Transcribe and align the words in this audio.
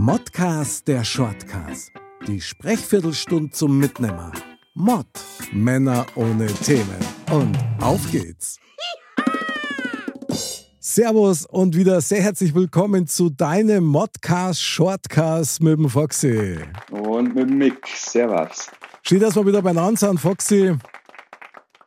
Modcast 0.00 0.86
der 0.86 1.02
Shortcast. 1.02 1.90
Die 2.28 2.40
Sprechviertelstunde 2.40 3.50
zum 3.50 3.80
Mitnehmer. 3.80 4.30
Mod. 4.74 5.08
Männer 5.50 6.06
ohne 6.14 6.46
Themen. 6.46 7.00
Und 7.32 7.58
auf 7.80 8.08
geht's. 8.12 8.60
Servus 10.78 11.46
und 11.46 11.74
wieder 11.74 12.00
sehr 12.00 12.22
herzlich 12.22 12.54
willkommen 12.54 13.08
zu 13.08 13.28
deinem 13.28 13.86
Modcast 13.86 14.62
Shortcast 14.62 15.62
mit 15.62 15.76
dem 15.76 15.90
Foxy. 15.90 16.60
Und 16.92 17.34
mit 17.34 17.50
dem 17.50 17.58
Mick. 17.58 17.84
Servus. 17.88 18.70
Dass 19.10 19.34
wir 19.34 19.46
wieder 19.46 19.62
beieinander 19.62 19.98
sind, 19.98 20.20
Foxy. 20.20 20.76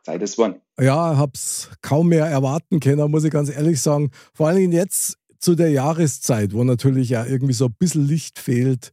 Zeit 0.02 0.20
ist 0.20 0.38
one. 0.38 0.60
Ja, 0.78 1.16
hab's 1.16 1.70
kaum 1.80 2.08
mehr 2.08 2.26
erwarten 2.26 2.78
können, 2.78 3.10
muss 3.10 3.24
ich 3.24 3.30
ganz 3.30 3.48
ehrlich 3.48 3.80
sagen. 3.80 4.10
Vor 4.34 4.48
allem 4.48 4.70
jetzt 4.70 5.16
zu 5.42 5.54
der 5.56 5.70
Jahreszeit, 5.70 6.54
wo 6.54 6.64
natürlich 6.64 7.10
ja 7.10 7.26
irgendwie 7.26 7.52
so 7.52 7.66
ein 7.66 7.74
bisschen 7.78 8.06
Licht 8.06 8.38
fehlt, 8.38 8.92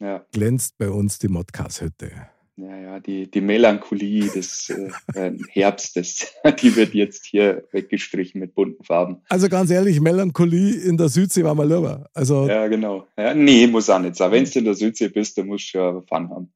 Ja, 0.00 0.24
glänzt 0.32 0.78
bei 0.78 0.88
uns 0.90 1.18
die 1.18 1.28
Modcast-Hütte. 1.28 2.12
ja, 2.56 2.76
ja 2.76 3.00
die, 3.00 3.28
die 3.30 3.40
Melancholie 3.40 4.28
des 4.30 4.70
äh, 4.70 4.90
äh, 5.14 5.36
Herbstes, 5.50 6.28
die 6.62 6.74
wird 6.76 6.94
jetzt 6.94 7.26
hier 7.26 7.64
weggestrichen 7.72 8.40
mit 8.40 8.54
bunten 8.54 8.84
Farben. 8.84 9.22
Also 9.28 9.48
ganz 9.48 9.70
ehrlich, 9.70 10.00
Melancholie 10.00 10.74
in 10.76 10.96
der 10.96 11.08
Südsee 11.08 11.42
war 11.44 11.54
mal 11.56 11.66
lieber. 11.68 12.08
Also 12.14 12.46
ja, 12.46 12.62
Ja, 12.62 12.68
genau. 12.68 13.06
Ja, 13.16 13.34
nee, 13.34 13.66
muss 13.66 13.90
auch 13.90 13.98
nicht 13.98 14.14
sein. 14.16 14.30
Wenn 14.30 14.44
du 14.44 14.58
in 14.58 14.64
der 14.66 14.74
Südsee 14.74 15.08
bist, 15.08 15.36
dann 15.36 15.46
musst 15.48 15.74
du 15.74 15.78
ja 15.78 16.00
Fun 16.08 16.30
haben. 16.30 16.52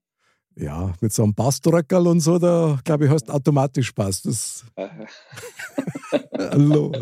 mit 1.01 1.13
so 1.13 1.25
einem 1.25 1.35
Bassdröckerl 1.35 2.07
und 2.07 2.21
so, 2.21 2.39
da 2.39 2.79
glaube 2.85 3.07
ich, 3.07 3.11
hast 3.11 3.29
du 3.29 3.33
automatisch 3.33 3.89
Spaß. 3.89 4.23
Das, 4.23 4.65
Äh, 4.77 4.89
hallo. 6.39 6.93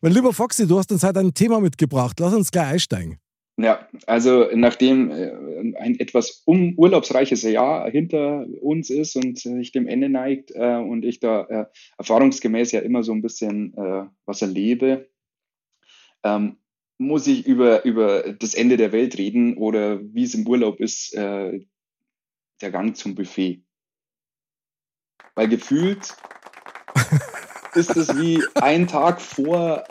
Mein 0.00 0.12
lieber 0.12 0.32
Foxy, 0.32 0.66
du 0.66 0.78
hast 0.78 0.92
uns 0.92 1.02
heute 1.02 1.20
ein 1.20 1.34
Thema 1.34 1.60
mitgebracht. 1.60 2.18
Lass 2.20 2.34
uns 2.34 2.50
gleich 2.50 2.72
einsteigen. 2.72 3.18
Ja, 3.56 3.86
also 4.06 4.48
nachdem 4.54 5.10
äh, 5.10 5.32
ein 5.78 6.00
etwas 6.00 6.44
urlaubsreiches 6.46 7.42
Jahr 7.42 7.90
hinter 7.90 8.46
uns 8.62 8.88
ist 8.88 9.16
und 9.16 9.38
sich 9.38 9.72
dem 9.72 9.86
Ende 9.86 10.08
neigt 10.08 10.50
äh, 10.54 10.76
und 10.76 11.04
ich 11.04 11.20
da 11.20 11.42
äh, 11.44 11.66
erfahrungsgemäß 11.98 12.72
ja 12.72 12.80
immer 12.80 13.02
so 13.02 13.12
ein 13.12 13.20
bisschen 13.20 13.74
äh, 13.74 14.06
was 14.24 14.40
erlebe, 14.40 15.10
ähm, 16.22 16.56
muss 16.96 17.26
ich 17.26 17.46
über, 17.46 17.84
über 17.84 18.32
das 18.32 18.54
Ende 18.54 18.76
der 18.76 18.92
Welt 18.92 19.18
reden 19.18 19.56
oder 19.56 20.00
wie 20.02 20.24
es 20.24 20.34
im 20.34 20.46
Urlaub 20.46 20.80
ist, 20.80 21.14
äh, 21.14 21.60
der 22.62 22.70
Gang 22.70 22.96
zum 22.96 23.14
Buffet. 23.14 23.62
Weil 25.34 25.48
gefühlt 25.48 26.14
ist 27.74 27.96
es 27.96 28.16
wie 28.16 28.42
ein 28.54 28.86
Tag 28.86 29.20
vor 29.20 29.84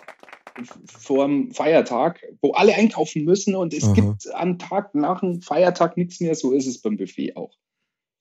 vor 0.86 1.26
dem 1.26 1.52
Feiertag, 1.52 2.22
wo 2.42 2.52
alle 2.52 2.74
einkaufen 2.76 3.24
müssen 3.24 3.56
und 3.56 3.74
es 3.74 3.86
Aha. 3.86 3.94
gibt 3.94 4.34
am 4.34 4.60
Tag 4.60 4.94
nach 4.94 5.22
dem 5.22 5.42
Feiertag 5.42 5.98
nichts 5.98 6.20
mehr. 6.20 6.36
So 6.36 6.52
ist 6.52 6.68
es 6.68 6.82
beim 6.82 6.98
Buffet 6.98 7.36
auch. 7.36 7.56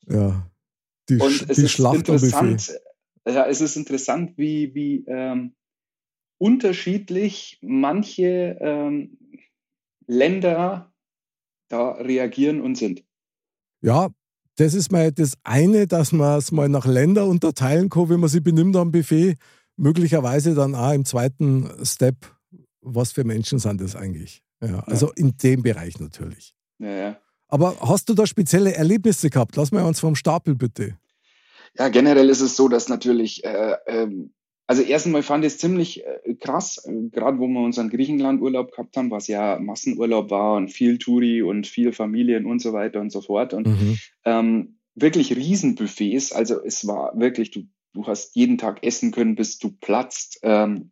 Ja. 0.09 0.49
Die, 1.09 1.17
Und 1.17 1.49
es 1.49 1.59
ist 1.59 1.73
Schlacht 1.73 1.97
interessant, 1.97 2.81
ja, 3.27 3.47
es 3.47 3.61
ist 3.61 3.77
interessant, 3.77 4.37
wie, 4.37 4.75
wie 4.75 5.05
ähm, 5.07 5.55
unterschiedlich 6.39 7.59
manche 7.63 8.59
ähm, 8.61 9.19
Länder 10.07 10.93
da 11.69 11.93
reagieren 11.93 12.61
und 12.61 12.77
sind. 12.77 13.05
Ja, 13.81 14.11
das 14.59 14.75
ist 14.75 14.91
mal 14.91 15.13
das 15.13 15.35
eine, 15.45 15.87
dass 15.87 16.11
man 16.13 16.39
es 16.39 16.51
mal 16.51 16.69
nach 16.69 16.85
Länder 16.85 17.27
unterteilen 17.27 17.89
kann, 17.89 18.11
wie 18.11 18.17
man 18.17 18.29
sich 18.29 18.43
benimmt 18.43 18.75
am 18.77 18.91
Buffet. 18.91 19.37
Möglicherweise 19.77 20.55
dann 20.55 20.75
auch 20.75 20.93
im 20.93 21.05
zweiten 21.05 21.71
Step, 21.85 22.17
was 22.81 23.13
für 23.13 23.23
Menschen 23.23 23.61
sind 23.61 23.81
das 23.81 23.95
eigentlich? 23.95 24.43
Ja, 24.61 24.81
also 24.81 25.13
in 25.13 25.37
dem 25.37 25.63
Bereich 25.63 26.01
natürlich. 26.01 26.55
Ja, 26.81 26.91
ja. 26.91 27.17
Aber 27.47 27.77
hast 27.81 28.09
du 28.09 28.15
da 28.15 28.27
spezielle 28.27 28.75
Erlebnisse 28.75 29.31
gehabt? 29.31 29.55
Lass 29.55 29.71
mal 29.71 29.85
uns 29.85 30.01
vom 30.01 30.17
Stapel 30.17 30.57
bitte. 30.57 30.99
Ja, 31.79 31.89
generell 31.89 32.29
ist 32.29 32.41
es 32.41 32.57
so, 32.57 32.69
dass 32.69 32.89
natürlich, 32.89 33.45
äh, 33.45 33.77
ähm, 33.87 34.35
also 34.69 34.83
erstens 34.83 35.13
mal 35.13 35.23
fand 35.23 35.45
ich 35.45 35.55
es 35.55 35.59
ziemlich 35.59 36.05
äh, 36.05 36.35
krass, 36.35 36.85
äh, 36.87 37.09
gerade 37.11 37.39
wo 37.39 37.49
wir 37.49 37.61
unseren 37.61 37.89
Griechenland-Urlaub 37.89 38.71
gehabt 38.71 38.97
haben, 38.99 39.11
was 39.11 39.27
ja 39.27 39.59
Massenurlaub 39.59 40.31
war 40.31 40.57
und 40.57 40.69
viel 40.69 40.99
Touri 40.99 41.43
und 41.43 41.67
viel 41.67 41.93
Familien 41.93 42.45
und 42.45 42.61
so 42.61 42.75
weiter 42.75 43.01
und 43.01 43.11
so 43.11 43.23
fort. 43.23 43.55
Und 43.55 43.67
Mhm. 43.67 43.97
ähm, 44.27 44.79
wirklich 44.95 45.35
Riesenbuffets. 45.35 46.33
Also 46.33 46.63
es 46.63 46.87
war 46.87 47.19
wirklich, 47.19 47.51
du, 47.51 47.63
du 47.95 48.07
hast 48.07 48.37
jeden 48.37 48.59
Tag 48.59 48.85
essen 48.85 49.11
können, 49.11 49.37
bis 49.37 49.59
du 49.59 49.71
platzt. 49.71 50.41
Ähm, 50.43 50.91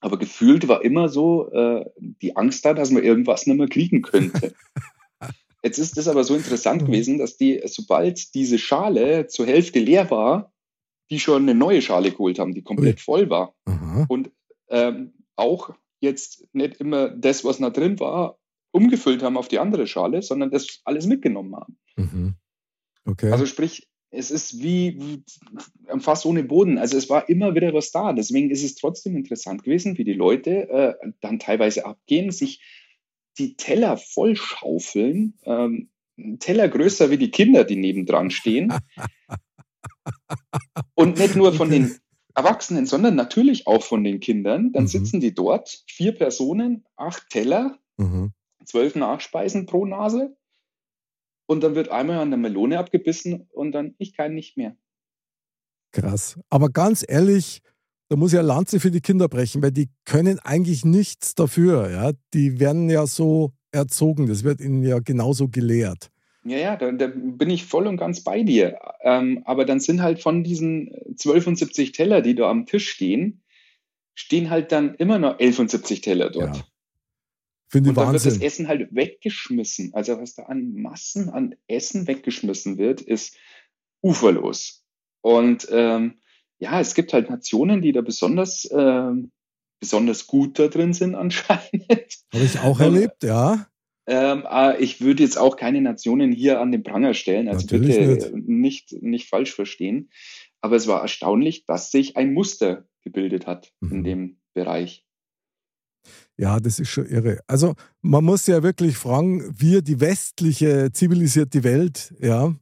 aber 0.00 0.18
gefühlt 0.18 0.68
war 0.68 0.84
immer 0.84 1.08
so 1.08 1.50
äh, 1.52 1.86
die 1.98 2.36
Angst 2.36 2.66
da, 2.66 2.74
dass 2.74 2.90
man 2.90 3.02
irgendwas 3.02 3.46
nicht 3.46 3.56
mehr 3.56 3.68
kriegen 3.68 4.02
könnte. 4.02 4.54
Jetzt 5.62 5.78
ist 5.78 5.96
es 5.96 6.06
aber 6.06 6.22
so 6.22 6.36
interessant 6.36 6.82
Mhm. 6.82 6.86
gewesen, 6.86 7.18
dass 7.18 7.38
die, 7.38 7.62
sobald 7.64 8.34
diese 8.34 8.58
Schale 8.58 9.26
zur 9.26 9.46
Hälfte 9.46 9.78
leer 9.78 10.10
war, 10.10 10.52
die 11.10 11.20
schon 11.20 11.42
eine 11.42 11.54
neue 11.54 11.82
Schale 11.82 12.10
geholt 12.10 12.38
haben, 12.38 12.54
die 12.54 12.62
komplett 12.62 13.00
voll 13.00 13.30
war. 13.30 13.54
Aha. 13.64 14.06
Und 14.08 14.30
ähm, 14.68 15.12
auch 15.36 15.70
jetzt 16.00 16.46
nicht 16.52 16.80
immer 16.80 17.08
das, 17.08 17.44
was 17.44 17.58
da 17.58 17.70
drin 17.70 18.00
war, 18.00 18.38
umgefüllt 18.70 19.22
haben 19.22 19.36
auf 19.36 19.48
die 19.48 19.58
andere 19.58 19.86
Schale, 19.86 20.22
sondern 20.22 20.50
das 20.50 20.80
alles 20.84 21.06
mitgenommen 21.06 21.56
haben. 21.56 21.78
Mhm. 21.96 22.34
Okay. 23.04 23.30
Also 23.30 23.46
sprich, 23.46 23.88
es 24.10 24.30
ist 24.30 24.62
wie, 24.62 24.98
wie 25.00 26.00
Fass 26.00 26.26
ohne 26.26 26.42
Boden. 26.44 26.78
Also 26.78 26.96
es 26.96 27.08
war 27.08 27.28
immer 27.28 27.54
wieder 27.54 27.72
was 27.74 27.90
da. 27.90 28.12
Deswegen 28.12 28.50
ist 28.50 28.64
es 28.64 28.74
trotzdem 28.74 29.16
interessant 29.16 29.62
gewesen, 29.62 29.98
wie 29.98 30.04
die 30.04 30.12
Leute 30.12 30.68
äh, 30.68 30.94
dann 31.20 31.38
teilweise 31.38 31.86
abgehen, 31.86 32.30
sich 32.30 32.62
die 33.38 33.56
Teller 33.56 33.96
vollschaufeln, 33.96 35.38
ähm, 35.44 35.90
Teller 36.38 36.68
größer 36.68 37.10
wie 37.10 37.18
die 37.18 37.30
Kinder, 37.30 37.64
die 37.64 37.76
nebendran 37.76 38.30
stehen. 38.30 38.72
Und 40.94 41.18
nicht 41.18 41.36
nur 41.36 41.52
von 41.52 41.70
den 41.70 41.96
Erwachsenen, 42.34 42.86
sondern 42.86 43.14
natürlich 43.14 43.66
auch 43.66 43.82
von 43.82 44.04
den 44.04 44.20
Kindern. 44.20 44.72
Dann 44.72 44.84
Mhm. 44.84 44.88
sitzen 44.88 45.20
die 45.20 45.34
dort, 45.34 45.84
vier 45.88 46.12
Personen, 46.12 46.84
acht 46.96 47.28
Teller, 47.30 47.78
mhm. 47.96 48.32
zwölf 48.64 48.94
Nachspeisen 48.94 49.66
pro 49.66 49.86
Nase. 49.86 50.36
Und 51.48 51.62
dann 51.62 51.74
wird 51.74 51.88
einmal 51.90 52.18
an 52.18 52.30
der 52.30 52.38
Melone 52.38 52.78
abgebissen 52.78 53.48
und 53.52 53.72
dann, 53.72 53.94
ich 53.98 54.16
kann 54.16 54.34
nicht 54.34 54.56
mehr. 54.56 54.76
Krass. 55.92 56.38
Aber 56.50 56.68
ganz 56.70 57.04
ehrlich, 57.06 57.62
da 58.08 58.16
muss 58.16 58.32
ich 58.32 58.38
eine 58.38 58.48
Lanze 58.48 58.80
für 58.80 58.90
die 58.90 59.00
Kinder 59.00 59.28
brechen, 59.28 59.62
weil 59.62 59.72
die 59.72 59.88
können 60.04 60.38
eigentlich 60.40 60.84
nichts 60.84 61.34
dafür. 61.34 61.90
Ja? 61.90 62.12
Die 62.34 62.60
werden 62.60 62.90
ja 62.90 63.06
so 63.06 63.52
erzogen. 63.72 64.26
Das 64.26 64.44
wird 64.44 64.60
ihnen 64.60 64.82
ja 64.82 64.98
genauso 64.98 65.48
gelehrt. 65.48 66.10
Ja, 66.48 66.58
ja, 66.58 66.76
da, 66.76 66.92
da 66.92 67.10
bin 67.12 67.50
ich 67.50 67.64
voll 67.64 67.86
und 67.86 67.96
ganz 67.96 68.22
bei 68.22 68.42
dir. 68.42 68.78
Ähm, 69.00 69.42
aber 69.44 69.64
dann 69.64 69.80
sind 69.80 70.02
halt 70.02 70.20
von 70.20 70.44
diesen 70.44 70.92
72 71.16 71.92
Teller, 71.92 72.20
die 72.22 72.34
da 72.34 72.48
am 72.48 72.66
Tisch 72.66 72.88
stehen, 72.88 73.42
stehen 74.14 74.50
halt 74.50 74.72
dann 74.72 74.94
immer 74.94 75.18
noch 75.18 75.38
71 75.38 76.00
Teller 76.00 76.30
dort. 76.30 76.56
Ja. 76.56 76.64
Finde 77.68 77.90
ich 77.90 77.96
Und 77.96 78.02
dann 78.02 78.12
wird 78.12 78.24
das 78.24 78.34
Wahnsinn. 78.34 78.42
Essen 78.42 78.68
halt 78.68 78.94
weggeschmissen. 78.94 79.92
Also 79.94 80.18
was 80.20 80.34
da 80.34 80.44
an 80.44 80.74
Massen 80.74 81.30
an 81.30 81.54
Essen 81.66 82.06
weggeschmissen 82.06 82.78
wird, 82.78 83.00
ist 83.00 83.36
uferlos. 84.02 84.84
Und 85.20 85.66
ähm, 85.70 86.20
ja, 86.58 86.80
es 86.80 86.94
gibt 86.94 87.12
halt 87.12 87.28
Nationen, 87.28 87.82
die 87.82 87.92
da 87.92 88.00
besonders, 88.00 88.68
ähm, 88.72 89.32
besonders 89.80 90.26
gut 90.26 90.58
da 90.58 90.68
drin 90.68 90.94
sind 90.94 91.14
anscheinend. 91.16 92.24
Habe 92.32 92.44
ich 92.44 92.58
auch 92.60 92.80
erlebt, 92.80 93.24
ja. 93.24 93.66
Ähm, 94.06 94.46
aber 94.46 94.80
ich 94.80 95.00
würde 95.00 95.22
jetzt 95.22 95.36
auch 95.36 95.56
keine 95.56 95.80
Nationen 95.80 96.32
hier 96.32 96.60
an 96.60 96.70
den 96.70 96.82
Pranger 96.82 97.14
stellen, 97.14 97.48
also 97.48 97.62
Natürlich 97.66 97.96
bitte 97.96 98.32
nicht. 98.36 98.92
nicht 99.02 99.28
falsch 99.28 99.52
verstehen. 99.54 100.10
Aber 100.60 100.76
es 100.76 100.86
war 100.86 101.02
erstaunlich, 101.02 101.64
dass 101.66 101.90
sich 101.90 102.16
ein 102.16 102.32
Muster 102.32 102.86
gebildet 103.02 103.46
hat 103.46 103.72
Mhm. 103.80 103.92
in 103.92 104.04
dem 104.04 104.36
Bereich. 104.54 105.04
Ja, 106.36 106.60
das 106.60 106.78
ist 106.78 106.90
schon 106.90 107.06
irre. 107.06 107.40
Also 107.46 107.74
man 108.02 108.24
muss 108.24 108.46
ja 108.46 108.62
wirklich 108.62 108.96
fragen, 108.96 109.42
wir, 109.58 109.82
die 109.82 110.00
westliche 110.00 110.90
zivilisierte 110.92 111.64
Welt, 111.64 112.14
ja, 112.20 112.54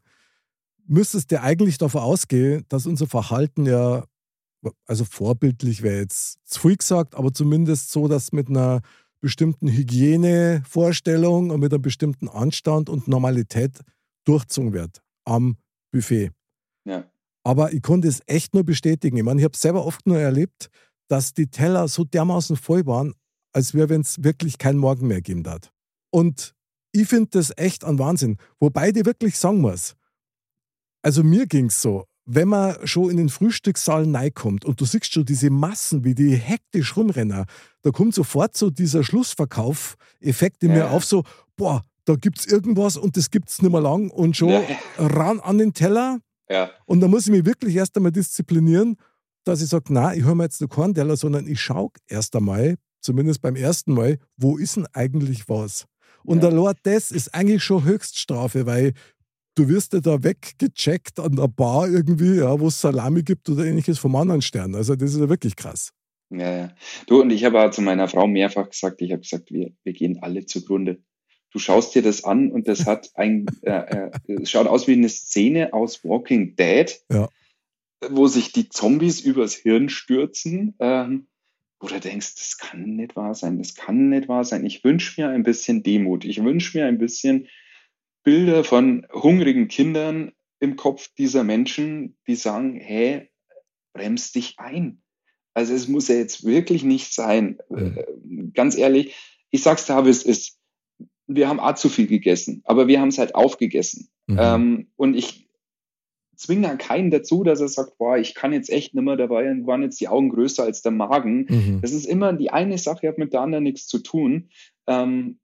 müsstest 0.86 1.32
du 1.32 1.40
eigentlich 1.40 1.78
davon 1.78 2.02
ausgehen, 2.02 2.64
dass 2.68 2.86
unser 2.86 3.06
Verhalten 3.06 3.66
ja, 3.66 4.04
also 4.86 5.04
vorbildlich 5.04 5.82
wäre 5.82 5.98
jetzt 6.00 6.38
zu 6.46 6.60
viel 6.60 6.76
gesagt, 6.76 7.14
aber 7.14 7.32
zumindest 7.32 7.90
so, 7.90 8.08
dass 8.08 8.32
mit 8.32 8.48
einer 8.48 8.80
bestimmten 9.24 9.68
Hygienevorstellung 9.68 11.48
und 11.48 11.58
mit 11.58 11.72
einem 11.72 11.80
bestimmten 11.80 12.28
Anstand 12.28 12.90
und 12.90 13.08
Normalität 13.08 13.80
durchzogen 14.26 14.74
wird 14.74 15.00
am 15.24 15.56
Buffet. 15.90 16.30
Ja. 16.84 17.10
Aber 17.42 17.72
ich 17.72 17.80
konnte 17.80 18.06
es 18.06 18.20
echt 18.26 18.52
nur 18.52 18.64
bestätigen. 18.64 19.16
Ich 19.16 19.22
meine, 19.22 19.40
ich 19.40 19.44
habe 19.44 19.56
selber 19.56 19.86
oft 19.86 20.06
nur 20.06 20.18
erlebt, 20.18 20.68
dass 21.08 21.32
die 21.32 21.46
Teller 21.46 21.88
so 21.88 22.04
dermaßen 22.04 22.56
voll 22.56 22.84
waren, 22.84 23.14
als 23.54 23.72
wäre, 23.72 23.88
wenn 23.88 24.02
es 24.02 24.22
wirklich 24.22 24.58
keinen 24.58 24.78
Morgen 24.78 25.06
mehr 25.06 25.22
geben 25.22 25.42
darf. 25.42 25.72
Und 26.10 26.54
ich 26.92 27.08
finde 27.08 27.30
das 27.30 27.50
echt 27.56 27.82
ein 27.82 27.98
Wahnsinn. 27.98 28.36
Wobei 28.60 28.90
ich 28.90 29.06
wirklich 29.06 29.38
sagen 29.38 29.62
muss, 29.62 29.94
also 31.02 31.24
mir 31.24 31.46
ging 31.46 31.66
es 31.66 31.80
so, 31.80 32.04
wenn 32.26 32.48
man 32.48 32.76
schon 32.86 33.10
in 33.10 33.16
den 33.16 33.28
Frühstückssaal 33.28 34.10
reinkommt 34.14 34.64
und 34.64 34.80
du 34.80 34.84
siehst 34.84 35.12
schon 35.12 35.24
diese 35.24 35.50
Massen, 35.50 36.04
wie 36.04 36.14
die 36.14 36.34
hektisch 36.34 36.96
rumrennen, 36.96 37.44
da 37.82 37.90
kommt 37.90 38.14
sofort 38.14 38.56
so 38.56 38.70
dieser 38.70 39.04
Schlussverkauf-Effekt 39.04 40.62
in 40.62 40.72
mir 40.72 40.78
Ja. 40.78 40.90
auf, 40.90 41.04
so, 41.04 41.24
boah, 41.56 41.82
da 42.06 42.16
gibt 42.16 42.40
es 42.40 42.46
irgendwas 42.46 42.96
und 42.96 43.16
das 43.16 43.30
gibt 43.30 43.48
es 43.50 43.62
nicht 43.62 43.70
mehr 43.70 43.80
lang 43.80 44.10
und 44.10 44.36
schon 44.36 44.50
ja. 44.50 44.62
ran 44.98 45.40
an 45.40 45.58
den 45.58 45.74
Teller. 45.74 46.18
Ja. 46.48 46.70
Und 46.86 47.00
da 47.00 47.08
muss 47.08 47.26
ich 47.26 47.32
mich 47.32 47.46
wirklich 47.46 47.76
erst 47.76 47.96
einmal 47.96 48.12
disziplinieren, 48.12 48.96
dass 49.44 49.62
ich 49.62 49.68
sage, 49.68 49.86
na, 49.88 50.14
ich 50.14 50.24
höre 50.24 50.34
mir 50.34 50.44
jetzt 50.44 50.60
nur 50.60 50.70
keinen 50.70 50.94
Teller, 50.94 51.16
sondern 51.16 51.46
ich 51.46 51.60
schaue 51.60 51.90
erst 52.06 52.34
einmal, 52.36 52.76
zumindest 53.00 53.42
beim 53.42 53.56
ersten 53.56 53.92
Mal, 53.92 54.18
wo 54.36 54.56
ist 54.56 54.76
denn 54.76 54.86
eigentlich 54.92 55.48
was? 55.48 55.86
Und 56.24 56.42
ja. 56.42 56.48
allein 56.48 56.74
das 56.84 57.10
ist 57.10 57.34
eigentlich 57.34 57.62
schon 57.62 57.84
Höchststrafe, 57.84 58.64
weil 58.64 58.94
du 59.54 59.68
wirst 59.68 59.92
ja 59.92 60.00
da 60.00 60.22
weggecheckt 60.22 61.20
an 61.20 61.36
der 61.36 61.48
Bar 61.48 61.88
irgendwie, 61.88 62.36
ja, 62.36 62.58
wo 62.58 62.68
es 62.68 62.80
Salami 62.80 63.22
gibt 63.22 63.48
oder 63.48 63.64
ähnliches 63.64 63.98
vom 63.98 64.16
anderen 64.16 64.42
Stern. 64.42 64.74
Also 64.74 64.96
das 64.96 65.14
ist 65.14 65.20
ja 65.20 65.28
wirklich 65.28 65.56
krass. 65.56 65.92
Ja, 66.30 66.56
ja. 66.56 66.74
Du 67.06 67.20
und 67.20 67.30
ich 67.30 67.44
habe 67.44 67.60
auch 67.62 67.70
zu 67.70 67.82
meiner 67.82 68.08
Frau 68.08 68.26
mehrfach 68.26 68.70
gesagt, 68.70 69.02
ich 69.02 69.12
habe 69.12 69.22
gesagt, 69.22 69.50
wir, 69.52 69.72
wir 69.82 69.92
gehen 69.92 70.18
alle 70.22 70.46
zugrunde. 70.46 71.02
Du 71.52 71.58
schaust 71.60 71.94
dir 71.94 72.02
das 72.02 72.24
an 72.24 72.50
und 72.50 72.66
das 72.66 72.86
hat 72.86 73.10
ein, 73.14 73.46
äh, 73.62 74.08
äh, 74.28 74.46
schaut 74.46 74.66
aus 74.66 74.88
wie 74.88 74.94
eine 74.94 75.08
Szene 75.08 75.72
aus 75.72 76.04
Walking 76.04 76.56
Dead, 76.56 77.00
ja. 77.10 77.28
wo 78.10 78.26
sich 78.26 78.52
die 78.52 78.68
Zombies 78.68 79.20
übers 79.20 79.54
Hirn 79.54 79.88
stürzen. 79.88 80.74
Ähm, 80.80 81.28
wo 81.78 81.86
du 81.86 82.00
denkst, 82.00 82.34
das 82.36 82.58
kann 82.58 82.96
nicht 82.96 83.14
wahr 83.14 83.34
sein, 83.34 83.58
das 83.58 83.74
kann 83.74 84.08
nicht 84.08 84.26
wahr 84.26 84.44
sein. 84.44 84.64
Ich 84.64 84.82
wünsche 84.84 85.20
mir 85.20 85.28
ein 85.28 85.42
bisschen 85.42 85.82
Demut. 85.82 86.24
Ich 86.24 86.42
wünsche 86.42 86.78
mir 86.78 86.86
ein 86.86 86.98
bisschen 86.98 87.46
Bilder 88.24 88.64
von 88.64 89.06
hungrigen 89.12 89.68
Kindern 89.68 90.32
im 90.58 90.76
Kopf 90.76 91.08
dieser 91.16 91.44
Menschen, 91.44 92.16
die 92.26 92.34
sagen, 92.34 92.74
hey, 92.80 93.30
bremst 93.92 94.34
dich 94.34 94.58
ein. 94.58 95.02
Also 95.52 95.72
es 95.72 95.86
muss 95.86 96.08
ja 96.08 96.16
jetzt 96.16 96.44
wirklich 96.44 96.82
nicht 96.82 97.14
sein. 97.14 97.58
Mhm. 97.68 98.52
Ganz 98.54 98.76
ehrlich, 98.76 99.14
ich 99.50 99.62
sag's 99.62 99.86
da, 99.86 100.04
wie 100.04 100.10
es 100.10 100.24
ist. 100.24 100.58
Wir 101.26 101.48
haben 101.48 101.60
auch 101.60 101.74
zu 101.74 101.88
viel 101.88 102.06
gegessen, 102.06 102.62
aber 102.64 102.88
wir 102.88 103.00
haben 103.00 103.08
es 103.08 103.18
halt 103.18 103.34
aufgegessen. 103.34 104.08
Mhm. 104.26 104.38
Ähm, 104.40 104.88
und 104.96 105.14
ich 105.14 105.48
zwinge 106.36 106.66
da 106.66 106.74
keinen 106.74 107.10
dazu, 107.10 107.44
dass 107.44 107.60
er 107.60 107.68
sagt, 107.68 107.96
boah, 107.98 108.18
ich 108.18 108.34
kann 108.34 108.52
jetzt 108.52 108.70
echt 108.70 108.94
nicht 108.94 109.04
mehr 109.04 109.16
dabei, 109.16 109.44
dann 109.44 109.66
waren 109.66 109.82
jetzt 109.82 110.00
die 110.00 110.08
Augen 110.08 110.30
größer 110.30 110.64
als 110.64 110.82
der 110.82 110.92
Magen. 110.92 111.46
Mhm. 111.48 111.80
Das 111.80 111.92
ist 111.92 112.06
immer 112.06 112.32
die 112.32 112.50
eine 112.50 112.78
Sache, 112.78 113.08
hat 113.08 113.18
mit 113.18 113.32
der 113.32 113.42
anderen 113.42 113.64
nichts 113.64 113.86
zu 113.86 114.00
tun. 114.00 114.50
Ähm, 114.86 115.38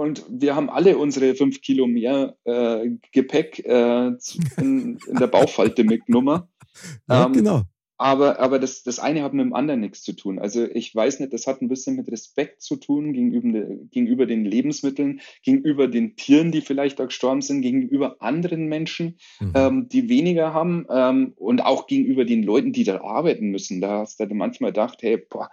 und 0.00 0.24
wir 0.28 0.56
haben 0.56 0.70
alle 0.70 0.98
unsere 0.98 1.34
fünf 1.34 1.60
Kilo 1.60 1.86
mehr 1.86 2.36
äh, 2.44 2.90
Gepäck 3.12 3.60
äh, 3.64 4.08
in, 4.56 4.98
in, 5.06 5.16
der 5.18 5.26
Bauchfalte 5.26 5.84
mitgenommen. 5.84 6.42
Ja, 7.08 7.26
ähm, 7.26 7.32
genau. 7.32 7.62
Aber, 8.00 8.38
aber 8.38 8.58
das, 8.58 8.82
das 8.82 8.98
eine 8.98 9.22
hat 9.22 9.34
mit 9.34 9.44
dem 9.44 9.52
anderen 9.52 9.80
nichts 9.80 10.02
zu 10.02 10.14
tun. 10.14 10.38
Also 10.38 10.64
ich 10.64 10.94
weiß 10.94 11.20
nicht, 11.20 11.34
das 11.34 11.46
hat 11.46 11.60
ein 11.60 11.68
bisschen 11.68 11.96
mit 11.96 12.10
Respekt 12.10 12.62
zu 12.62 12.76
tun 12.76 13.12
gegenüber, 13.12 13.74
gegenüber 13.90 14.24
den 14.24 14.46
Lebensmitteln, 14.46 15.20
gegenüber 15.42 15.86
den 15.86 16.16
Tieren, 16.16 16.50
die 16.50 16.62
vielleicht 16.62 16.98
da 16.98 17.04
gestorben 17.04 17.42
sind, 17.42 17.60
gegenüber 17.60 18.16
anderen 18.22 18.68
Menschen, 18.68 19.18
mhm. 19.38 19.52
ähm, 19.54 19.88
die 19.90 20.08
weniger 20.08 20.54
haben 20.54 20.86
ähm, 20.88 21.34
und 21.36 21.62
auch 21.62 21.86
gegenüber 21.86 22.24
den 22.24 22.42
Leuten, 22.42 22.72
die 22.72 22.84
da 22.84 23.02
arbeiten 23.02 23.50
müssen. 23.50 23.82
Da 23.82 23.98
hast 23.98 24.18
du 24.18 24.34
manchmal 24.34 24.70
gedacht, 24.70 25.02
hey, 25.02 25.18
boah, 25.18 25.50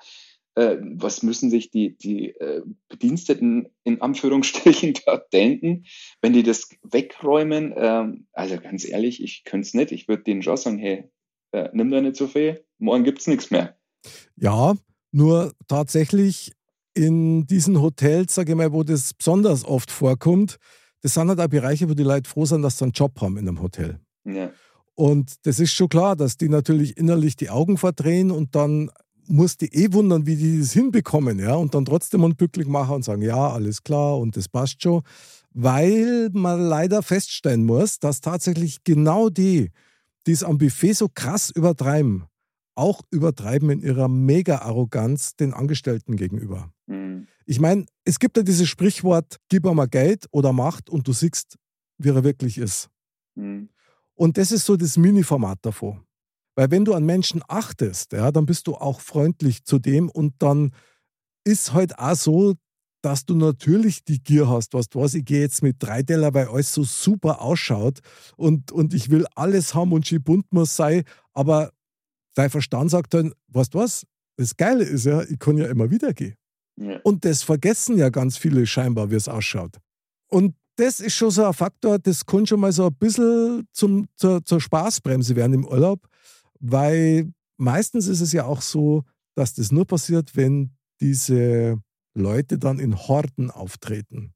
äh, 0.57 0.77
was 0.81 1.21
müssen 1.21 1.51
sich 1.51 1.69
die, 1.69 1.95
die 1.95 2.31
äh, 2.31 2.63
Bediensteten 2.89 3.69
in 3.83 4.01
Anführungsstrichen 4.01 4.95
da 5.05 5.17
denken, 5.31 5.85
wenn 6.19 6.33
die 6.33 6.41
das 6.41 6.69
wegräumen? 6.81 7.75
Ähm, 7.77 8.27
also 8.33 8.57
ganz 8.57 8.83
ehrlich, 8.83 9.21
ich 9.21 9.43
könnte 9.43 9.67
es 9.67 9.75
nicht. 9.75 9.91
Ich 9.91 10.07
würde 10.07 10.23
denen 10.23 10.41
schon 10.41 10.57
sagen, 10.57 10.79
hey, 10.79 11.11
äh, 11.51 11.69
nimm 11.73 11.91
da 11.91 12.01
nicht 12.01 12.15
so 12.15 12.25
viel, 12.25 12.65
morgen 12.79 13.03
gibt 13.03 13.19
es 13.19 13.27
nichts 13.27 13.51
mehr. 13.51 13.77
Ja, 14.35 14.75
nur 15.11 15.53
tatsächlich 15.67 16.53
in 16.95 17.45
diesen 17.45 17.79
Hotels, 17.79 18.33
sage 18.33 18.53
ich 18.53 18.57
mal, 18.57 18.73
wo 18.73 18.81
das 18.81 19.13
besonders 19.13 19.63
oft 19.63 19.91
vorkommt, 19.91 20.57
das 21.01 21.13
sind 21.13 21.29
halt 21.29 21.39
auch 21.39 21.47
Bereiche, 21.47 21.87
wo 21.87 21.93
die 21.93 22.01
Leute 22.01 22.27
froh 22.27 22.45
sind, 22.45 22.63
dass 22.63 22.79
sie 22.79 22.85
einen 22.85 22.93
Job 22.93 23.21
haben 23.21 23.37
in 23.37 23.47
einem 23.47 23.61
Hotel. 23.61 23.99
Ja. 24.25 24.51
Und 24.95 25.45
das 25.45 25.59
ist 25.59 25.73
schon 25.73 25.89
klar, 25.89 26.15
dass 26.15 26.37
die 26.37 26.49
natürlich 26.49 26.97
innerlich 26.97 27.35
die 27.35 27.51
Augen 27.51 27.77
verdrehen 27.77 28.31
und 28.31 28.55
dann 28.55 28.89
muss 29.27 29.57
die 29.57 29.73
eh 29.73 29.91
wundern, 29.93 30.25
wie 30.25 30.35
die 30.35 30.59
das 30.59 30.73
hinbekommen, 30.73 31.39
ja, 31.39 31.55
und 31.55 31.73
dann 31.75 31.85
trotzdem 31.85 32.23
unglücklich 32.23 32.67
machen 32.67 32.95
und 32.95 33.03
sagen, 33.03 33.21
ja, 33.21 33.49
alles 33.49 33.83
klar 33.83 34.17
und 34.17 34.35
das 34.37 34.47
passt 34.47 34.81
schon, 34.81 35.01
weil 35.53 36.29
man 36.33 36.59
leider 36.61 37.01
feststellen 37.03 37.65
muss, 37.65 37.99
dass 37.99 38.21
tatsächlich 38.21 38.83
genau 38.83 39.29
die, 39.29 39.71
die 40.25 40.31
es 40.31 40.43
am 40.43 40.57
Buffet 40.57 40.93
so 40.93 41.07
krass 41.13 41.49
übertreiben, 41.49 42.25
auch 42.75 43.01
übertreiben 43.11 43.69
in 43.69 43.81
ihrer 43.81 44.07
Mega-Arroganz 44.07 45.35
den 45.35 45.53
Angestellten 45.53 46.15
gegenüber. 46.15 46.71
Mhm. 46.85 47.27
Ich 47.45 47.59
meine, 47.59 47.85
es 48.05 48.19
gibt 48.19 48.37
ja 48.37 48.43
dieses 48.43 48.67
Sprichwort, 48.67 49.37
gib 49.49 49.63
mal 49.63 49.87
Geld 49.87 50.27
oder 50.31 50.53
Macht 50.53 50.89
und 50.89 51.07
du 51.07 51.13
siehst, 51.13 51.57
wie 51.97 52.09
er 52.09 52.23
wirklich 52.23 52.57
ist. 52.57 52.89
Mhm. 53.35 53.69
Und 54.15 54.37
das 54.37 54.51
ist 54.51 54.65
so 54.65 54.75
das 54.75 54.97
Mini-Format 54.97 55.59
davon. 55.61 56.06
Weil 56.57 56.71
wenn 56.71 56.85
du 56.85 56.95
an 56.95 57.05
Menschen 57.05 57.43
achtest, 57.47 58.13
ja, 58.13 58.31
dann 58.31 58.47
bist 58.47 58.65
du 58.65 58.73
auch 58.73 58.99
freundlich 58.99 59.63
zu 59.63 59.77
dem 59.77 60.09
und 60.09 60.33
dann 60.39 60.73
ist 61.45 61.73
halt 61.73 61.99
auch 61.99 62.15
so, 62.15 62.55
dass 63.03 63.25
du 63.25 63.35
natürlich 63.35 64.03
die 64.03 64.23
Gier 64.23 64.49
hast, 64.49 64.73
was 64.73 64.89
du 64.89 64.99
was, 64.99 65.13
ich 65.13 65.23
gehe 65.23 65.41
jetzt 65.41 65.61
mit 65.61 65.75
drei 65.79 66.01
Teller, 66.01 66.33
weil 66.33 66.47
alles 66.47 66.73
so 66.73 66.83
super 66.83 67.41
ausschaut 67.41 67.99
und, 68.37 68.71
und 68.71 68.95
ich 68.95 69.11
will 69.11 69.27
alles 69.35 69.75
haben 69.75 69.93
und 69.93 70.07
schön 70.07 70.23
bunt 70.23 70.51
muss 70.51 70.75
sein, 70.75 71.03
aber 71.33 71.71
dein 72.33 72.49
Verstand 72.49 72.89
sagt 72.89 73.13
dann, 73.13 73.33
weißt 73.49 73.75
du 73.75 73.77
was, 73.77 74.03
das 74.35 74.57
Geile 74.57 74.83
ist 74.83 75.05
ja, 75.05 75.21
ich 75.21 75.37
kann 75.37 75.57
ja 75.57 75.67
immer 75.67 75.91
wieder 75.91 76.11
gehen. 76.13 76.35
Ja. 76.79 76.99
Und 77.03 77.23
das 77.23 77.43
vergessen 77.43 77.99
ja 77.99 78.09
ganz 78.09 78.35
viele 78.35 78.65
scheinbar, 78.65 79.11
wie 79.11 79.15
es 79.15 79.27
ausschaut. 79.27 79.77
Und 80.27 80.55
das 80.75 80.99
ist 80.99 81.13
schon 81.13 81.31
so 81.31 81.45
ein 81.45 81.53
Faktor, 81.53 81.99
das 81.99 82.25
kann 82.25 82.47
schon 82.47 82.59
mal 82.59 82.71
so 82.71 82.87
ein 82.87 82.95
bisschen 82.95 83.67
zum, 83.73 84.07
zur, 84.15 84.43
zur 84.43 84.59
Spaßbremse 84.59 85.35
werden 85.35 85.53
im 85.53 85.65
Urlaub, 85.65 86.07
weil 86.59 87.31
meistens 87.57 88.07
ist 88.07 88.21
es 88.21 88.33
ja 88.33 88.45
auch 88.45 88.61
so, 88.61 89.03
dass 89.35 89.53
das 89.53 89.71
nur 89.71 89.85
passiert, 89.85 90.35
wenn 90.35 90.71
diese 90.99 91.79
Leute 92.15 92.57
dann 92.57 92.79
in 92.79 92.97
Horden 92.97 93.51
auftreten. 93.51 94.33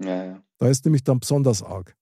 Ja, 0.00 0.24
ja. 0.24 0.42
Da 0.58 0.68
ist 0.68 0.84
nämlich 0.84 1.04
dann 1.04 1.20
besonders 1.20 1.62
arg. 1.62 1.96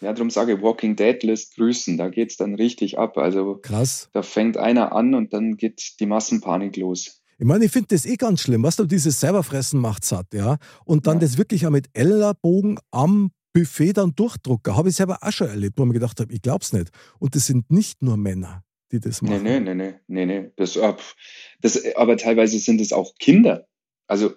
Ja, 0.00 0.12
darum 0.12 0.30
sage 0.30 0.54
ich, 0.54 0.62
Walking 0.62 0.96
Dead 0.96 1.22
lässt 1.22 1.54
grüßen. 1.56 1.96
Da 1.96 2.08
geht 2.08 2.30
es 2.30 2.36
dann 2.36 2.54
richtig 2.54 2.98
ab. 2.98 3.16
Also 3.16 3.58
Krass. 3.62 4.10
Da 4.12 4.22
fängt 4.22 4.56
einer 4.56 4.92
an 4.92 5.14
und 5.14 5.32
dann 5.32 5.56
geht 5.56 6.00
die 6.00 6.06
Massenpanik 6.06 6.76
los. 6.76 7.22
Ich 7.38 7.46
meine, 7.46 7.66
ich 7.66 7.72
finde 7.72 7.88
das 7.88 8.06
eh 8.06 8.16
ganz 8.16 8.40
schlimm, 8.40 8.62
was 8.62 8.76
du 8.76 8.84
dieses 8.84 9.20
selberfressen 9.20 9.78
macht 9.78 10.04
satt, 10.04 10.32
ja. 10.32 10.56
Und 10.84 11.06
dann 11.06 11.16
ja. 11.16 11.20
das 11.20 11.36
wirklich 11.36 11.66
auch 11.66 11.70
mit 11.70 11.88
Ellerbogen 11.92 12.78
am 12.90 13.30
Buffet 13.52 13.94
dann 13.94 14.14
durchdrucken. 14.14 14.74
Habe 14.74 14.88
ich 14.88 14.96
selber 14.96 15.18
auch 15.20 15.32
schon 15.32 15.48
erlebt, 15.48 15.78
wo 15.78 15.82
ich 15.82 15.88
mir 15.88 15.94
gedacht 15.94 16.18
habe, 16.20 16.32
ich 16.32 16.42
glaube 16.42 16.62
es 16.62 16.72
nicht. 16.72 16.90
Und 17.18 17.34
das 17.34 17.46
sind 17.46 17.70
nicht 17.70 18.02
nur 18.02 18.16
Männer, 18.16 18.62
die 18.92 19.00
das 19.00 19.22
machen. 19.22 19.42
Nee, 19.42 19.60
nee, 19.60 19.74
nee, 19.74 19.94
nee, 20.06 20.26
nee. 20.26 20.50
Das, 20.56 20.78
das, 21.60 21.94
aber 21.96 22.16
teilweise 22.16 22.58
sind 22.58 22.80
es 22.80 22.92
auch 22.92 23.14
Kinder 23.18 23.66
also 24.06 24.34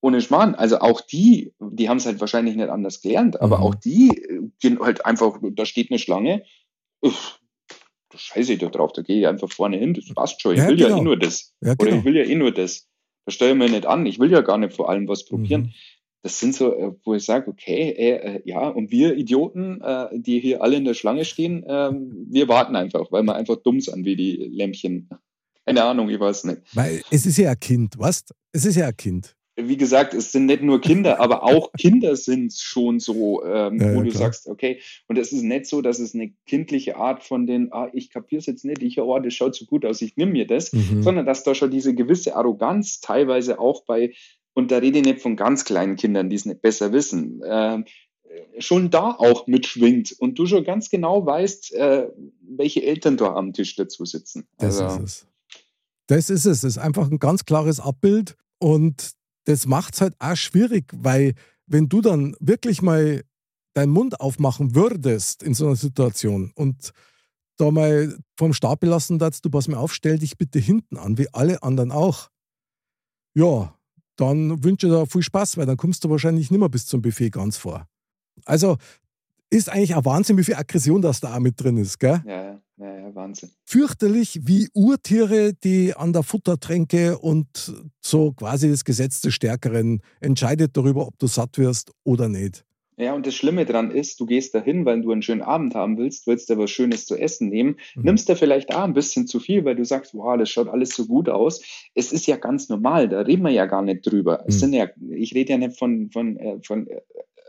ohne 0.00 0.20
Schmarrn, 0.20 0.54
also 0.54 0.80
auch 0.80 1.00
die, 1.00 1.52
die 1.60 1.88
haben 1.88 1.98
es 1.98 2.06
halt 2.06 2.20
wahrscheinlich 2.20 2.56
nicht 2.56 2.68
anders 2.68 3.00
gelernt, 3.02 3.40
aber 3.40 3.58
mhm. 3.58 3.62
auch 3.62 3.74
die 3.74 4.08
äh, 4.08 4.40
gehen 4.60 4.80
halt 4.80 5.06
einfach, 5.06 5.38
da 5.40 5.64
steht 5.64 5.90
eine 5.90 5.98
Schlange, 5.98 6.44
uff, 7.00 7.38
da 8.10 8.18
scheiße 8.18 8.54
ich 8.54 8.58
da 8.58 8.68
drauf, 8.68 8.92
da 8.92 9.02
gehe 9.02 9.20
ich 9.20 9.26
einfach 9.28 9.50
vorne 9.50 9.76
hin, 9.76 9.94
das 9.94 10.12
passt 10.12 10.42
schon, 10.42 10.54
ich 10.54 10.58
ja, 10.58 10.68
will 10.68 10.76
genau. 10.76 10.88
ja 10.90 10.96
eh 10.98 11.02
nur 11.02 11.18
das. 11.18 11.54
Ja, 11.60 11.74
genau. 11.74 11.90
Oder 11.90 11.98
ich 11.98 12.04
will 12.04 12.16
ja 12.16 12.24
eh 12.24 12.34
nur 12.34 12.52
das. 12.52 12.88
Da 13.24 13.32
stelle 13.32 13.52
ich 13.52 13.58
mir 13.58 13.70
nicht 13.70 13.86
an, 13.86 14.04
ich 14.06 14.18
will 14.18 14.32
ja 14.32 14.40
gar 14.40 14.58
nicht 14.58 14.74
vor 14.74 14.88
allem 14.88 15.06
was 15.06 15.24
probieren. 15.24 15.62
Mhm. 15.62 15.72
Das 16.22 16.38
sind 16.38 16.54
so, 16.54 16.72
äh, 16.72 16.92
wo 17.04 17.14
ich 17.14 17.24
sage, 17.24 17.50
okay, 17.50 17.90
äh, 17.90 18.36
äh, 18.36 18.42
ja, 18.44 18.68
und 18.68 18.90
wir 18.90 19.16
Idioten, 19.16 19.80
äh, 19.80 20.08
die 20.12 20.38
hier 20.38 20.62
alle 20.62 20.76
in 20.76 20.84
der 20.84 20.94
Schlange 20.94 21.24
stehen, 21.24 21.64
äh, 21.64 21.90
wir 21.92 22.48
warten 22.48 22.76
einfach, 22.76 23.10
weil 23.10 23.24
wir 23.24 23.34
einfach 23.34 23.56
dumm 23.56 23.80
sind 23.80 24.04
wie 24.04 24.16
die 24.16 24.36
Lämpchen. 24.36 25.08
Keine 25.66 25.82
Ahnung, 25.84 26.08
ich 26.08 26.20
weiß 26.20 26.44
nicht. 26.44 26.62
Weil 26.74 27.02
es 27.10 27.26
ist 27.26 27.38
ja 27.38 27.50
ein 27.50 27.60
Kind, 27.60 27.94
was? 27.98 28.24
Es 28.52 28.64
ist 28.64 28.76
ja 28.76 28.86
ein 28.86 28.96
Kind. 28.96 29.34
Wie 29.54 29.76
gesagt, 29.76 30.14
es 30.14 30.32
sind 30.32 30.46
nicht 30.46 30.62
nur 30.62 30.80
Kinder, 30.80 31.20
aber 31.20 31.42
auch 31.42 31.72
Kinder 31.78 32.16
sind 32.16 32.54
schon 32.54 33.00
so, 33.00 33.44
ähm, 33.44 33.78
ja, 33.78 33.94
wo 33.94 33.98
ja, 33.98 34.04
du 34.04 34.10
klar. 34.10 34.22
sagst, 34.22 34.48
okay, 34.48 34.80
und 35.08 35.18
es 35.18 35.30
ist 35.30 35.42
nicht 35.42 35.66
so, 35.66 35.82
dass 35.82 35.98
es 35.98 36.14
eine 36.14 36.32
kindliche 36.46 36.96
Art 36.96 37.22
von 37.22 37.46
den, 37.46 37.70
ah, 37.72 37.90
ich 37.92 38.10
kapiere 38.10 38.38
es 38.38 38.46
jetzt 38.46 38.64
nicht, 38.64 38.82
ich, 38.82 38.98
oh, 38.98 39.18
das 39.18 39.34
schaut 39.34 39.54
so 39.54 39.66
gut 39.66 39.84
aus, 39.84 40.00
ich 40.00 40.16
nehme 40.16 40.32
mir 40.32 40.46
das, 40.46 40.72
mhm. 40.72 41.02
sondern 41.02 41.26
dass 41.26 41.44
da 41.44 41.54
schon 41.54 41.70
diese 41.70 41.94
gewisse 41.94 42.34
Arroganz 42.34 43.00
teilweise 43.00 43.58
auch 43.58 43.84
bei, 43.84 44.14
und 44.54 44.70
da 44.70 44.78
rede 44.78 44.98
ich 44.98 45.04
nicht 45.04 45.20
von 45.20 45.36
ganz 45.36 45.64
kleinen 45.64 45.96
Kindern, 45.96 46.30
die 46.30 46.36
es 46.36 46.44
nicht 46.44 46.62
besser 46.62 46.92
wissen, 46.92 47.42
äh, 47.42 47.82
schon 48.58 48.90
da 48.90 49.10
auch 49.10 49.46
mitschwingt 49.46 50.12
und 50.12 50.38
du 50.38 50.46
schon 50.46 50.64
ganz 50.64 50.90
genau 50.90 51.24
weißt, 51.24 51.74
äh, 51.74 52.08
welche 52.56 52.82
Eltern 52.82 53.16
da 53.16 53.34
am 53.34 53.52
Tisch 53.52 53.76
dazu 53.76 54.04
sitzen. 54.04 54.46
Das 54.58 54.80
also, 54.80 55.02
ist 55.02 55.04
es. 55.04 55.26
Das 56.06 56.30
ist 56.30 56.46
es. 56.46 56.60
Das 56.62 56.64
ist 56.64 56.78
einfach 56.78 57.10
ein 57.10 57.18
ganz 57.18 57.44
klares 57.44 57.80
Abbild 57.80 58.36
und 58.58 59.12
das 59.44 59.66
macht 59.66 59.94
es 59.94 60.00
halt 60.00 60.14
auch 60.18 60.36
schwierig, 60.36 60.92
weil 60.94 61.34
wenn 61.66 61.88
du 61.88 62.00
dann 62.00 62.36
wirklich 62.40 62.82
mal 62.82 63.22
deinen 63.74 63.92
Mund 63.92 64.20
aufmachen 64.20 64.74
würdest 64.74 65.42
in 65.42 65.54
so 65.54 65.66
einer 65.66 65.76
Situation 65.76 66.52
und 66.54 66.92
da 67.56 67.70
mal 67.70 68.18
vom 68.36 68.52
Stapel 68.52 68.88
lassen 68.88 69.18
darfst, 69.18 69.44
du 69.44 69.50
pass 69.50 69.68
mir 69.68 69.78
auf, 69.78 69.94
stell 69.94 70.18
dich 70.18 70.36
bitte 70.36 70.58
hinten 70.58 70.96
an, 70.96 71.18
wie 71.18 71.32
alle 71.32 71.62
anderen 71.62 71.90
auch. 71.90 72.28
Ja, 73.34 73.74
dann 74.16 74.62
wünsche 74.62 74.86
ich 74.86 74.92
dir 74.92 75.06
viel 75.06 75.22
Spaß, 75.22 75.56
weil 75.56 75.66
dann 75.66 75.76
kommst 75.76 76.04
du 76.04 76.10
wahrscheinlich 76.10 76.50
nicht 76.50 76.58
mehr 76.58 76.68
bis 76.68 76.86
zum 76.86 77.02
Buffet 77.02 77.30
ganz 77.30 77.56
vor. 77.56 77.86
Also 78.44 78.76
ist 79.50 79.68
eigentlich 79.68 79.94
ein 79.94 80.04
Wahnsinn, 80.04 80.38
wie 80.38 80.44
viel 80.44 80.54
Aggression 80.54 81.02
das 81.02 81.20
da 81.20 81.34
auch 81.34 81.40
mit 81.40 81.60
drin 81.60 81.76
ist, 81.76 81.98
gell? 81.98 82.22
Ja, 82.26 82.58
ja, 82.78 82.98
ja, 82.98 83.14
Wahnsinn. 83.14 83.50
Fürchterlich 83.64 84.40
wie 84.44 84.68
Urtiere, 84.72 85.52
die 85.52 85.94
an 85.94 86.12
der 86.12 86.22
Futtertränke 86.22 87.18
und 87.18 87.72
so 88.00 88.32
quasi 88.32 88.70
das 88.70 88.84
Gesetz 88.84 89.20
des 89.20 89.34
Stärkeren 89.34 90.00
entscheidet 90.20 90.76
darüber, 90.76 91.06
ob 91.06 91.18
du 91.18 91.26
satt 91.26 91.58
wirst 91.58 91.92
oder 92.02 92.28
nicht. 92.28 92.64
Ja, 93.02 93.14
und 93.14 93.26
das 93.26 93.34
Schlimme 93.34 93.64
daran 93.64 93.90
ist, 93.90 94.20
du 94.20 94.26
gehst 94.26 94.54
dahin, 94.54 94.84
weil 94.84 95.02
du 95.02 95.12
einen 95.12 95.22
schönen 95.22 95.42
Abend 95.42 95.74
haben 95.74 95.98
willst, 95.98 96.26
willst 96.26 96.48
dir 96.48 96.58
was 96.58 96.70
Schönes 96.70 97.06
zu 97.06 97.16
essen 97.16 97.48
nehmen, 97.48 97.76
mhm. 97.94 98.02
nimmst 98.04 98.28
da 98.28 98.34
vielleicht 98.34 98.74
auch 98.74 98.84
ein 98.84 98.94
bisschen 98.94 99.26
zu 99.26 99.40
viel, 99.40 99.64
weil 99.64 99.76
du 99.76 99.84
sagst, 99.84 100.14
wow, 100.14 100.36
das 100.38 100.50
schaut 100.50 100.68
alles 100.68 100.90
so 100.90 101.06
gut 101.06 101.28
aus. 101.28 101.62
Es 101.94 102.12
ist 102.12 102.26
ja 102.26 102.36
ganz 102.36 102.68
normal, 102.68 103.08
da 103.08 103.20
reden 103.20 103.42
wir 103.42 103.50
ja 103.50 103.66
gar 103.66 103.82
nicht 103.82 104.06
drüber. 104.06 104.38
Mhm. 104.38 104.48
Es 104.48 104.60
sind 104.60 104.72
ja, 104.72 104.88
ich 105.10 105.34
rede 105.34 105.52
ja 105.52 105.58
nicht 105.58 105.78
von, 105.78 106.10
von, 106.10 106.36
äh, 106.36 106.58
von 106.62 106.86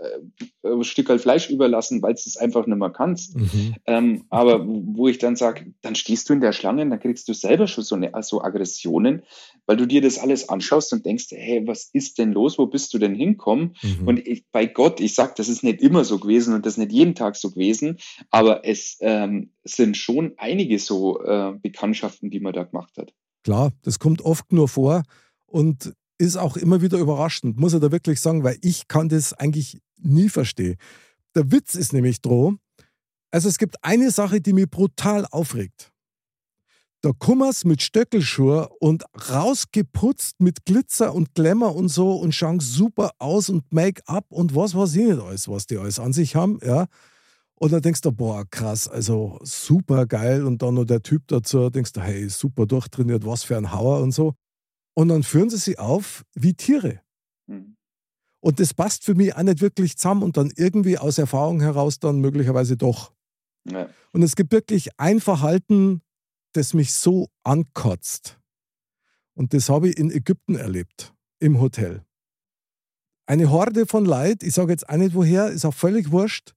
äh, 0.03 0.67
ein 0.67 0.83
Stück 0.83 1.09
Fleisch 1.19 1.49
überlassen, 1.49 2.01
weil 2.01 2.13
du 2.13 2.21
es 2.25 2.37
einfach 2.37 2.65
nicht 2.65 2.77
mehr 2.77 2.89
kannst. 2.89 3.37
Mhm. 3.37 3.75
Ähm, 3.85 4.25
aber 4.29 4.65
wo 4.65 5.07
ich 5.07 5.17
dann 5.17 5.35
sage, 5.35 5.73
dann 5.81 5.95
stehst 5.95 6.29
du 6.29 6.33
in 6.33 6.41
der 6.41 6.53
Schlange, 6.53 6.87
dann 6.87 6.99
kriegst 6.99 7.27
du 7.27 7.33
selber 7.33 7.67
schon 7.67 7.83
so, 7.83 7.95
eine, 7.95 8.11
so 8.21 8.41
Aggressionen, 8.41 9.23
weil 9.65 9.77
du 9.77 9.85
dir 9.85 10.01
das 10.01 10.17
alles 10.17 10.49
anschaust 10.49 10.93
und 10.93 11.05
denkst, 11.05 11.27
hey, 11.31 11.65
was 11.65 11.89
ist 11.93 12.17
denn 12.17 12.31
los? 12.31 12.57
Wo 12.57 12.67
bist 12.67 12.93
du 12.93 12.97
denn 12.97 13.15
hinkommen? 13.15 13.75
Mhm. 13.81 14.07
Und 14.07 14.27
ich, 14.27 14.45
bei 14.51 14.65
Gott, 14.65 14.99
ich 14.99 15.15
sage, 15.15 15.33
das 15.37 15.49
ist 15.49 15.63
nicht 15.63 15.81
immer 15.81 16.03
so 16.03 16.19
gewesen 16.19 16.53
und 16.53 16.65
das 16.65 16.73
ist 16.73 16.79
nicht 16.79 16.91
jeden 16.91 17.15
Tag 17.15 17.35
so 17.35 17.51
gewesen, 17.51 17.97
aber 18.29 18.65
es 18.65 18.97
ähm, 19.01 19.51
sind 19.63 19.97
schon 19.97 20.33
einige 20.37 20.79
so 20.79 21.21
äh, 21.23 21.53
Bekanntschaften, 21.61 22.29
die 22.29 22.39
man 22.39 22.53
da 22.53 22.63
gemacht 22.63 22.97
hat. 22.97 23.13
Klar, 23.43 23.71
das 23.83 23.99
kommt 23.99 24.21
oft 24.21 24.51
nur 24.51 24.67
vor. 24.67 25.03
Und 25.45 25.93
ist 26.17 26.37
auch 26.37 26.57
immer 26.57 26.81
wieder 26.81 26.97
überraschend, 26.97 27.57
muss 27.57 27.73
ich 27.73 27.79
da 27.79 27.91
wirklich 27.91 28.19
sagen, 28.21 28.43
weil 28.43 28.57
ich 28.61 28.87
kann 28.87 29.09
das 29.09 29.33
eigentlich 29.33 29.81
nie 29.99 30.29
verstehen. 30.29 30.77
Der 31.35 31.51
Witz 31.51 31.75
ist 31.75 31.93
nämlich 31.93 32.21
droh, 32.21 32.55
also 33.31 33.49
es 33.49 33.57
gibt 33.57 33.77
eine 33.83 34.11
Sache, 34.11 34.41
die 34.41 34.53
mich 34.53 34.69
brutal 34.69 35.25
aufregt. 35.31 35.91
Da 37.01 37.11
kummer's 37.11 37.65
mit 37.65 37.81
Stöckelschuhe 37.81 38.69
und 38.79 39.03
rausgeputzt 39.29 40.39
mit 40.39 40.65
Glitzer 40.65 41.13
und 41.13 41.33
Glamour 41.33 41.75
und 41.75 41.89
so 41.89 42.15
und 42.15 42.33
schauen 42.33 42.61
super 42.61 43.11
aus 43.17 43.49
und 43.49 43.73
Make-up 43.73 44.25
und 44.29 44.55
was 44.55 44.73
weiß 44.73 44.95
ich 44.95 45.07
nicht 45.07 45.19
alles, 45.19 45.49
was 45.49 45.65
die 45.65 45.77
alles 45.77 45.99
an 45.99 46.13
sich 46.13 46.35
haben, 46.35 46.59
ja. 46.63 46.85
Und 47.55 47.71
dann 47.71 47.81
denkst 47.81 48.01
du, 48.01 48.11
boah, 48.11 48.45
krass, 48.49 48.87
also 48.87 49.39
super 49.41 50.05
geil. 50.05 50.45
Und 50.45 50.61
dann 50.61 50.75
noch 50.75 50.85
der 50.85 51.01
Typ 51.01 51.27
dazu, 51.27 51.69
denkst 51.69 51.93
du, 51.93 52.01
hey, 52.01 52.27
super 52.29 52.65
durchtrainiert, 52.65 53.25
was 53.25 53.43
für 53.43 53.57
ein 53.57 53.71
Hauer 53.71 54.01
und 54.01 54.11
so. 54.11 54.33
Und 54.93 55.07
dann 55.09 55.23
führen 55.23 55.49
sie 55.49 55.57
sie 55.57 55.77
auf 55.79 56.23
wie 56.33 56.53
Tiere. 56.53 57.01
Mhm. 57.47 57.75
Und 58.39 58.59
das 58.59 58.73
passt 58.73 59.05
für 59.05 59.15
mich 59.15 59.35
auch 59.35 59.43
nicht 59.43 59.61
wirklich 59.61 59.97
zusammen 59.97 60.21
und 60.21 60.37
dann 60.37 60.51
irgendwie 60.55 60.97
aus 60.97 61.17
Erfahrung 61.17 61.61
heraus 61.61 61.99
dann 61.99 62.19
möglicherweise 62.19 62.77
doch. 62.77 63.13
Ja. 63.65 63.89
Und 64.11 64.21
es 64.21 64.35
gibt 64.35 64.51
wirklich 64.51 64.99
ein 64.99 65.21
Verhalten, 65.21 66.01
das 66.51 66.73
mich 66.73 66.93
so 66.93 67.29
ankotzt. 67.43 68.39
Und 69.33 69.53
das 69.53 69.69
habe 69.69 69.89
ich 69.89 69.97
in 69.97 70.11
Ägypten 70.11 70.55
erlebt, 70.55 71.13
im 71.39 71.59
Hotel. 71.59 72.03
Eine 73.25 73.49
Horde 73.49 73.85
von 73.85 74.05
Leid, 74.05 74.43
ich 74.43 74.53
sage 74.53 74.73
jetzt 74.73 74.89
auch 74.89 74.97
nicht 74.97 75.15
woher, 75.15 75.47
ist 75.47 75.65
auch 75.65 75.73
völlig 75.73 76.11
wurscht, 76.11 76.53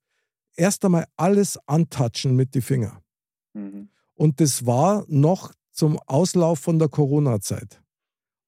erst 0.57 0.85
einmal 0.85 1.07
alles 1.17 1.59
antatschen 1.67 2.35
mit 2.35 2.55
den 2.55 2.63
Fingern. 2.63 2.99
Mhm. 3.55 3.89
Und 4.15 4.41
das 4.41 4.67
war 4.67 5.05
noch 5.07 5.53
zum 5.71 5.99
Auslauf 6.07 6.59
von 6.59 6.79
der 6.79 6.89
Corona-Zeit 6.89 7.81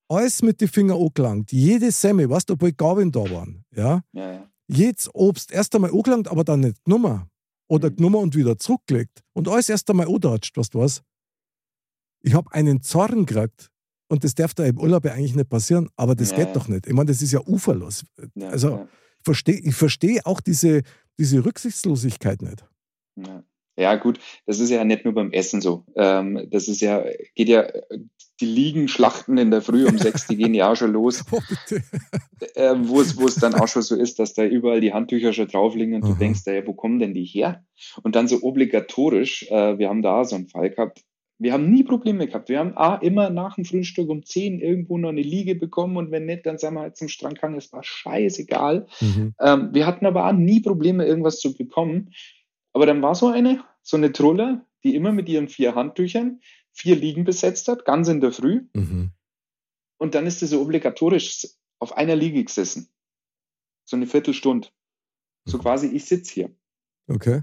alles 0.09 0.43
mit 0.43 0.61
den 0.61 0.69
Fingern 0.69 1.01
angelangt. 1.01 1.53
Jede 1.53 1.93
Semme, 1.93 2.29
weißt 2.29 2.49
du, 2.49 2.55
obwohl 2.55 2.73
Gabeln 2.73 3.13
da 3.13 3.21
waren. 3.31 3.65
Ja? 3.75 4.03
Ja, 4.13 4.33
ja. 4.33 4.51
Jedes 4.67 5.09
Obst 5.15 5.53
erst 5.53 5.75
einmal 5.75 5.93
angelangt, 5.93 6.29
aber 6.29 6.45
dann 6.45 6.61
nicht 6.61 6.85
genommen. 6.85 7.29
Oder 7.69 7.91
mhm. 7.91 7.97
genommen 7.97 8.17
und 8.17 8.35
wieder 8.35 8.59
zurückgelegt. 8.59 9.23
Und 9.35 9.49
alles 9.49 9.69
erst 9.69 9.89
einmal 9.91 10.09
andatscht, 10.09 10.57
weißt 10.57 10.75
du 10.75 10.81
was? 10.81 11.03
Ich 12.21 12.35
habe 12.35 12.53
einen 12.53 12.83
Zorn 12.83 13.27
gekriegt. 13.27 13.71
Und 14.11 14.25
das 14.25 14.35
darf 14.35 14.55
da 14.55 14.65
im 14.65 14.79
Urlaub 14.79 15.05
ja 15.05 15.13
eigentlich 15.13 15.35
nicht 15.35 15.51
passieren, 15.51 15.91
aber 15.97 16.15
das 16.15 16.31
ja, 16.31 16.39
geht 16.39 16.57
doch 16.57 16.67
nicht. 16.67 16.87
Ich 16.87 16.95
meine, 16.95 17.11
das 17.11 17.21
ist 17.21 17.33
ja 17.33 17.41
uferlos. 17.47 18.05
also 18.41 18.89
ich 19.19 19.25
verstehe 19.25 19.73
versteh 19.73 20.21
auch 20.25 20.41
diese, 20.41 20.83
diese 21.19 21.45
Rücksichtslosigkeit 21.45 22.41
nicht. 22.41 22.65
Ja. 23.17 23.45
Ja, 23.79 23.95
gut, 23.95 24.19
das 24.45 24.59
ist 24.59 24.71
ja 24.71 24.83
nicht 24.85 25.05
nur 25.05 25.15
beim 25.15 25.31
Essen 25.31 25.61
so. 25.61 25.85
Ähm, 25.95 26.49
das 26.51 26.67
ist 26.67 26.81
ja, 26.81 27.05
geht 27.37 27.49
ja, 27.49 27.65
die 28.41 28.47
liegen 28.47 28.89
Schlachten 28.89 29.39
in 29.39 29.53
der 29.53 29.63
Früh 29.63 29.87
um 29.87 29.99
sechs, 29.99 30.27
die 30.27 30.37
gehen 30.37 30.53
ja 30.53 30.73
auch 30.73 30.77
schon 30.77 30.93
los. 30.93 31.25
Oh, 32.41 32.45
äh, 32.55 32.75
wo 32.79 33.01
es, 33.01 33.17
wo 33.17 33.27
es 33.27 33.35
dann 33.35 33.55
auch 33.55 33.67
schon 33.67 33.83
so 33.83 33.97
ist, 33.97 34.19
dass 34.19 34.33
da 34.35 34.45
überall 34.45 34.81
die 34.81 34.93
Handtücher 34.93 35.33
schon 35.33 35.49
drauf 35.49 35.75
liegen 35.75 35.95
und 35.95 36.05
Aha. 36.05 36.13
du 36.13 36.19
denkst, 36.19 36.43
ja, 36.47 36.65
wo 36.67 36.73
kommen 36.73 36.99
denn 36.99 37.13
die 37.13 37.25
her? 37.25 37.65
Und 38.03 38.15
dann 38.15 38.29
so 38.29 38.43
obligatorisch, 38.43 39.47
äh, 39.51 39.79
wir 39.79 39.89
haben 39.89 40.03
da 40.03 40.25
so 40.25 40.37
einen 40.37 40.49
Fall 40.49 40.71
gehabt, 40.71 41.03
wir 41.39 41.53
haben 41.53 41.71
nie 41.71 41.85
Probleme 41.85 42.27
gehabt. 42.27 42.49
Wir 42.49 42.59
haben 42.59 42.77
A, 42.77 42.97
immer 42.97 43.31
nach 43.31 43.55
dem 43.55 43.65
Frühstück 43.65 44.09
um 44.09 44.25
zehn 44.25 44.61
irgendwo 44.61 44.99
noch 44.99 45.11
eine 45.11 45.23
Liege 45.23 45.55
bekommen 45.55 45.97
und 45.97 46.11
wenn 46.11 46.27
nicht, 46.27 46.47
dann 46.47 46.59
sind 46.59 46.75
wir 46.75 46.81
halt 46.81 46.97
zum 46.97 47.09
Strand 47.09 47.37
gegangen. 47.37 47.57
Es 47.57 47.73
war 47.73 47.85
scheißegal. 47.85 48.87
Mhm. 49.01 49.35
Ähm, 49.41 49.69
wir 49.73 49.87
hatten 49.87 50.07
aber 50.07 50.27
auch 50.27 50.33
nie 50.33 50.61
Probleme, 50.61 51.07
irgendwas 51.07 51.39
zu 51.39 51.57
bekommen. 51.57 52.11
Aber 52.73 52.87
dann 52.87 53.03
war 53.03 53.15
so 53.15 53.29
eine, 53.29 53.65
so 53.83 53.97
eine 53.97 54.13
Trulle, 54.13 54.65
die 54.85 54.95
immer 54.95 55.13
mit 55.13 55.29
ihren 55.29 55.49
vier 55.49 55.75
Handtüchern 55.75 56.41
vier 56.79 56.97
Liegen 56.97 57.25
besetzt 57.25 57.67
hat, 57.69 57.85
ganz 57.85 58.09
in 58.09 58.21
der 58.21 58.33
Früh. 58.33 58.67
Mhm. 58.73 59.11
Und 59.99 60.15
dann 60.15 60.27
ist 60.27 60.39
sie 60.39 60.47
so 60.47 60.61
obligatorisch 60.61 61.49
auf 61.81 61.97
einer 61.97 62.15
Liege 62.15 62.45
gesessen. 62.45 62.89
So 63.85 63.97
eine 63.97 64.07
Viertelstunde. 64.07 64.69
So 65.45 65.59
mhm. 65.59 65.63
quasi, 65.63 65.89
ich 65.89 66.05
sitze 66.05 66.35
hier. 66.35 66.57
Okay. 67.09 67.43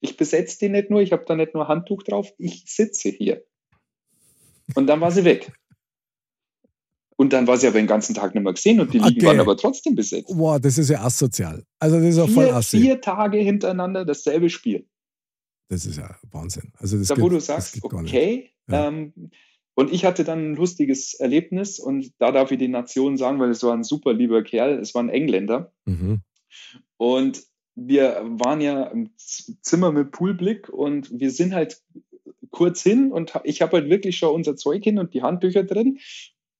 Ich 0.00 0.18
besetze 0.18 0.58
die 0.58 0.68
nicht 0.68 0.90
nur, 0.90 1.00
ich 1.00 1.12
habe 1.12 1.24
da 1.26 1.34
nicht 1.34 1.54
nur 1.54 1.66
Handtuch 1.66 2.02
drauf, 2.02 2.30
ich 2.36 2.64
sitze 2.66 3.08
hier. 3.08 3.44
Und 4.74 4.86
dann 4.86 5.00
war 5.00 5.10
sie 5.10 5.24
weg. 5.24 5.52
Und 7.16 7.32
dann 7.32 7.46
war 7.46 7.56
sie 7.56 7.68
aber 7.68 7.78
den 7.78 7.86
ganzen 7.86 8.14
Tag 8.14 8.34
nicht 8.34 8.42
mehr 8.42 8.52
gesehen 8.52 8.80
und 8.80 8.92
die 8.92 8.98
Liegen 8.98 9.18
okay. 9.18 9.26
waren 9.26 9.40
aber 9.40 9.56
trotzdem 9.56 9.94
besetzt. 9.94 10.36
Boah, 10.36 10.58
das 10.58 10.78
ist 10.78 10.90
ja 10.90 11.02
asozial. 11.02 11.64
Also 11.78 11.96
das 11.96 12.06
ist 12.06 12.16
ja 12.16 12.26
voll 12.26 12.50
assi. 12.50 12.80
Vier 12.80 13.00
Tage 13.00 13.38
hintereinander 13.38 14.04
dasselbe 14.04 14.50
Spiel. 14.50 14.86
Das 15.68 15.86
ist 15.86 15.96
ja 15.96 16.16
Wahnsinn. 16.30 16.72
Also 16.78 16.98
das 16.98 17.08
da, 17.08 17.14
geht, 17.14 17.24
wo 17.24 17.28
du 17.28 17.40
sagst, 17.40 17.78
okay. 17.82 18.50
Ja. 18.68 18.88
Ähm, 18.88 19.30
und 19.74 19.92
ich 19.92 20.04
hatte 20.04 20.24
dann 20.24 20.52
ein 20.52 20.56
lustiges 20.56 21.14
Erlebnis 21.14 21.78
und 21.78 22.12
da 22.18 22.32
darf 22.32 22.50
ich 22.50 22.58
die 22.58 22.68
Nation 22.68 23.16
sagen, 23.16 23.40
weil 23.40 23.50
es 23.50 23.62
war 23.62 23.74
ein 23.74 23.84
super 23.84 24.12
lieber 24.12 24.42
Kerl, 24.42 24.78
es 24.78 24.94
war 24.94 25.02
ein 25.02 25.08
Engländer. 25.08 25.72
Mhm. 25.84 26.22
Und 26.96 27.42
wir 27.74 28.22
waren 28.24 28.60
ja 28.60 28.84
im 28.84 29.10
Zimmer 29.16 29.90
mit 29.90 30.12
Poolblick 30.12 30.68
und 30.68 31.10
wir 31.12 31.30
sind 31.30 31.54
halt 31.54 31.82
kurz 32.50 32.82
hin 32.82 33.10
und 33.10 33.32
ich 33.42 33.62
habe 33.62 33.78
halt 33.78 33.90
wirklich 33.90 34.16
schon 34.16 34.32
unser 34.32 34.54
Zeug 34.54 34.84
hin 34.84 35.00
und 35.00 35.12
die 35.12 35.22
Handtücher 35.22 35.64
drin 35.64 35.98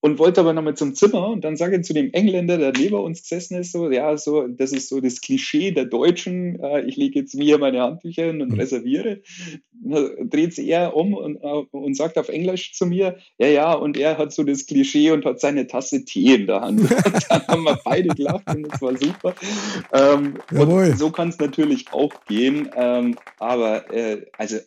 und 0.04 0.18
wollte 0.18 0.42
aber 0.42 0.52
nochmal 0.52 0.74
zum 0.74 0.94
Zimmer 0.94 1.28
und 1.28 1.44
dann 1.44 1.56
sage 1.56 1.78
ich 1.78 1.84
zu 1.84 1.94
dem 1.94 2.12
Engländer, 2.12 2.58
der 2.58 2.74
neben 2.76 2.96
uns 2.96 3.22
gesessen 3.22 3.56
ist, 3.56 3.72
so, 3.72 3.90
ja, 3.90 4.14
so, 4.18 4.46
das 4.46 4.72
ist 4.72 4.90
so 4.90 5.00
das 5.00 5.22
Klischee 5.22 5.70
der 5.70 5.86
Deutschen, 5.86 6.60
äh, 6.60 6.82
ich 6.82 6.96
lege 6.96 7.20
jetzt 7.20 7.34
mir 7.34 7.56
meine 7.56 7.80
Handtücher 7.80 8.24
hin 8.26 8.42
und 8.42 8.50
mhm. 8.50 8.60
reserviere. 8.60 9.22
Dann 9.72 10.28
dreht 10.28 10.52
sich 10.52 10.68
er 10.68 10.94
um 10.94 11.14
und, 11.14 11.36
äh, 11.36 11.64
und 11.70 11.96
sagt 11.96 12.18
auf 12.18 12.28
Englisch 12.28 12.74
zu 12.74 12.84
mir, 12.84 13.16
ja, 13.38 13.46
ja, 13.46 13.72
und 13.72 13.96
er 13.96 14.18
hat 14.18 14.34
so 14.34 14.44
das 14.44 14.66
Klischee 14.66 15.10
und 15.10 15.24
hat 15.24 15.40
seine 15.40 15.68
Tasse 15.68 16.04
Tee 16.04 16.34
in 16.34 16.48
der 16.48 16.60
Hand. 16.60 16.80
Und 16.90 17.24
dann 17.30 17.46
haben 17.48 17.62
wir 17.64 17.78
beide 17.82 18.08
gelacht 18.08 18.44
und 18.54 18.64
das 18.64 18.82
war 18.82 18.94
super. 18.98 19.34
Ähm, 19.94 20.34
und 20.50 20.98
so 20.98 21.10
kann 21.10 21.30
es 21.30 21.38
natürlich 21.38 21.86
auch 21.92 22.12
gehen, 22.26 22.68
ähm, 22.76 23.16
aber 23.38 23.90
äh, 23.90 24.26
also 24.36 24.58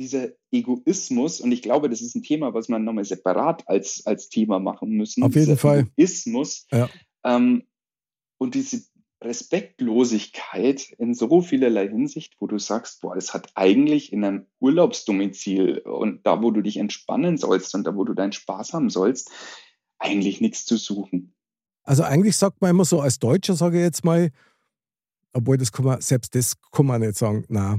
dieser 0.00 0.28
Egoismus, 0.50 1.40
und 1.40 1.52
ich 1.52 1.62
glaube, 1.62 1.88
das 1.88 2.00
ist 2.00 2.16
ein 2.16 2.22
Thema, 2.22 2.54
was 2.54 2.68
man 2.68 2.84
nochmal 2.84 3.04
separat 3.04 3.68
als, 3.68 4.04
als 4.06 4.28
Thema 4.28 4.58
machen 4.58 4.90
müssen. 4.90 5.22
Auf 5.22 5.34
jeden 5.34 5.58
Fall. 5.58 5.86
Egoismus 5.96 6.66
ja. 6.72 6.88
ähm, 7.24 7.64
und 8.38 8.54
diese 8.54 8.82
Respektlosigkeit 9.22 10.90
in 10.98 11.14
so 11.14 11.42
vielerlei 11.42 11.88
Hinsicht, 11.88 12.36
wo 12.40 12.46
du 12.46 12.58
sagst, 12.58 13.02
boah, 13.02 13.14
es 13.16 13.34
hat 13.34 13.52
eigentlich 13.54 14.12
in 14.12 14.24
einem 14.24 14.46
Urlaubsdomizil 14.60 15.78
und 15.80 16.26
da, 16.26 16.42
wo 16.42 16.50
du 16.50 16.62
dich 16.62 16.78
entspannen 16.78 17.36
sollst 17.36 17.74
und 17.74 17.84
da, 17.84 17.94
wo 17.94 18.04
du 18.04 18.14
deinen 18.14 18.32
Spaß 18.32 18.72
haben 18.72 18.88
sollst, 18.88 19.30
eigentlich 19.98 20.40
nichts 20.40 20.64
zu 20.64 20.78
suchen. 20.78 21.34
Also 21.82 22.02
eigentlich 22.02 22.36
sagt 22.36 22.62
man 22.62 22.70
immer 22.70 22.86
so, 22.86 23.00
als 23.00 23.18
Deutscher 23.18 23.54
sage 23.54 23.76
ich 23.76 23.84
jetzt 23.84 24.04
mal, 24.04 24.30
obwohl 25.34 25.58
das 25.58 25.70
kann 25.70 25.84
man, 25.84 26.00
selbst 26.00 26.34
das 26.34 26.54
kann 26.72 26.86
man 26.86 27.02
nicht 27.02 27.16
sagen, 27.16 27.44
na, 27.48 27.78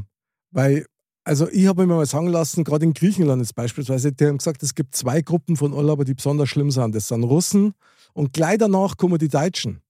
weil 0.51 0.85
also 1.23 1.47
ich 1.49 1.67
habe 1.67 1.85
mir 1.85 1.95
mal 1.95 2.05
sagen 2.05 2.27
lassen, 2.27 2.63
gerade 2.63 2.85
in 2.85 2.93
Griechenland 2.93 3.41
jetzt 3.41 3.55
beispielsweise, 3.55 4.11
die 4.11 4.25
haben 4.25 4.37
gesagt, 4.37 4.63
es 4.63 4.75
gibt 4.75 4.95
zwei 4.95 5.21
Gruppen 5.21 5.55
von 5.55 5.73
Urlauber, 5.73 6.03
die 6.03 6.13
besonders 6.13 6.49
schlimm 6.49 6.71
sind. 6.71 6.95
Das 6.95 7.07
sind 7.07 7.23
Russen 7.23 7.73
und 8.13 8.33
gleich 8.33 8.57
danach 8.57 8.97
kommen 8.97 9.17
die 9.17 9.27
Deutschen. 9.27 9.81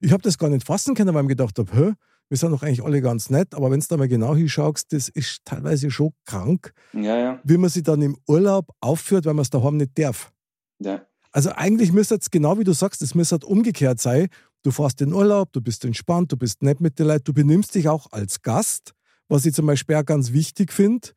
Ich 0.00 0.12
habe 0.12 0.22
das 0.22 0.38
gar 0.38 0.48
nicht 0.48 0.66
fassen 0.66 0.94
können, 0.94 1.14
weil 1.14 1.22
ich 1.22 1.28
mir 1.28 1.36
gedacht 1.36 1.58
habe, 1.58 1.72
hä, 1.72 1.92
wir 2.28 2.36
sind 2.36 2.52
doch 2.52 2.62
eigentlich 2.62 2.84
alle 2.84 3.00
ganz 3.00 3.30
nett, 3.30 3.54
aber 3.54 3.70
wenn 3.70 3.80
du 3.80 3.86
da 3.88 3.96
mal 3.96 4.08
genau 4.08 4.34
hinschaust, 4.34 4.92
das 4.92 5.08
ist 5.08 5.44
teilweise 5.44 5.90
schon 5.90 6.12
krank, 6.26 6.72
ja, 6.92 7.16
ja. 7.16 7.40
wie 7.42 7.56
man 7.56 7.70
sich 7.70 7.82
dann 7.82 8.02
im 8.02 8.18
Urlaub 8.26 8.70
aufführt, 8.80 9.24
weil 9.24 9.34
man 9.34 9.42
es 9.42 9.50
daheim 9.50 9.78
nicht 9.78 9.98
darf. 9.98 10.30
Ja. 10.78 11.02
Also 11.32 11.50
eigentlich 11.50 11.92
müsste 11.92 12.16
es, 12.16 12.30
genau 12.30 12.58
wie 12.58 12.64
du 12.64 12.72
sagst, 12.72 13.00
es 13.02 13.14
müsste 13.14 13.38
umgekehrt 13.38 14.00
sein. 14.00 14.28
Du 14.62 14.70
fährst 14.70 15.00
in 15.00 15.12
Urlaub, 15.12 15.52
du 15.52 15.60
bist 15.60 15.84
entspannt, 15.84 16.32
du 16.32 16.36
bist 16.36 16.62
nett 16.62 16.80
mit 16.80 16.98
den 16.98 17.06
Leuten, 17.06 17.24
du 17.24 17.32
benimmst 17.32 17.74
dich 17.74 17.88
auch 17.88 18.12
als 18.12 18.42
Gast, 18.42 18.92
was 19.28 19.46
ich 19.46 19.54
zum 19.54 19.66
Beispiel 19.66 19.96
auch 19.96 20.04
ganz 20.04 20.32
wichtig 20.32 20.72
finde. 20.72 21.08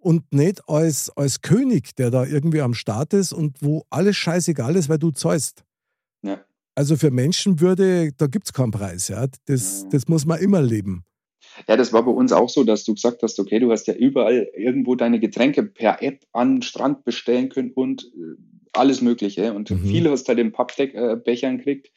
Und 0.00 0.32
nicht 0.32 0.62
als, 0.68 1.10
als 1.16 1.40
König, 1.40 1.96
der 1.96 2.10
da 2.10 2.24
irgendwie 2.24 2.60
am 2.60 2.74
Start 2.74 3.14
ist 3.14 3.32
und 3.32 3.56
wo 3.60 3.84
alles 3.90 4.16
scheißegal 4.16 4.76
ist, 4.76 4.88
weil 4.88 4.98
du 4.98 5.10
zahlst. 5.10 5.64
Ja. 6.22 6.40
Also 6.76 6.96
für 6.96 7.10
Menschenwürde, 7.10 8.12
da 8.16 8.28
gibt 8.28 8.46
es 8.46 8.52
keinen 8.52 8.70
Preis. 8.70 9.08
Ja? 9.08 9.26
Das, 9.46 9.88
das 9.90 10.06
muss 10.06 10.24
man 10.24 10.40
immer 10.40 10.62
leben. 10.62 11.04
Ja, 11.66 11.76
das 11.76 11.92
war 11.92 12.04
bei 12.04 12.12
uns 12.12 12.32
auch 12.32 12.48
so, 12.48 12.62
dass 12.62 12.84
du 12.84 12.94
gesagt 12.94 13.22
hast, 13.22 13.40
okay, 13.40 13.58
du 13.58 13.72
hast 13.72 13.88
ja 13.88 13.94
überall 13.94 14.48
irgendwo 14.56 14.94
deine 14.94 15.18
Getränke 15.18 15.64
per 15.64 16.02
App 16.02 16.24
an 16.32 16.62
Strand 16.62 17.04
bestellen 17.04 17.48
können 17.48 17.72
und 17.72 18.04
äh, 18.04 18.36
alles 18.72 19.00
Mögliche. 19.00 19.52
Und 19.54 19.70
mhm. 19.70 19.84
viel 19.84 20.08
hast 20.08 20.24
du 20.24 20.28
halt 20.28 20.38
in 20.38 20.52
Pappbechern 20.52 21.54
äh, 21.54 21.56
gekriegt. 21.58 21.90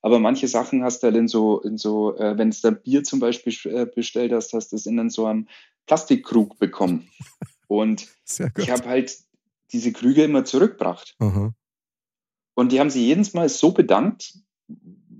Aber 0.00 0.18
manche 0.18 0.46
Sachen 0.46 0.84
hast 0.84 1.02
du 1.02 1.08
halt 1.08 1.16
in 1.16 1.28
so, 1.28 1.60
in 1.60 1.76
so 1.76 2.16
äh, 2.16 2.38
wenn 2.38 2.50
es 2.50 2.60
da 2.60 2.70
Bier 2.70 3.02
zum 3.02 3.20
Beispiel 3.20 3.54
äh, 3.64 3.86
bestellt 3.86 4.32
hast, 4.32 4.52
hast 4.52 4.72
du 4.72 4.76
es 4.76 4.86
in 4.86 5.10
so 5.10 5.26
einem 5.26 5.48
Plastikkrug 5.86 6.58
bekommen. 6.58 7.08
Und 7.66 8.08
ich 8.56 8.70
habe 8.70 8.86
halt 8.86 9.18
diese 9.72 9.92
Krüge 9.92 10.24
immer 10.24 10.44
zurückgebracht. 10.44 11.16
Mhm. 11.18 11.54
Und 12.54 12.72
die 12.72 12.80
haben 12.80 12.90
sie 12.90 13.06
jedes 13.06 13.34
Mal 13.34 13.48
so 13.48 13.72
bedankt, 13.72 14.38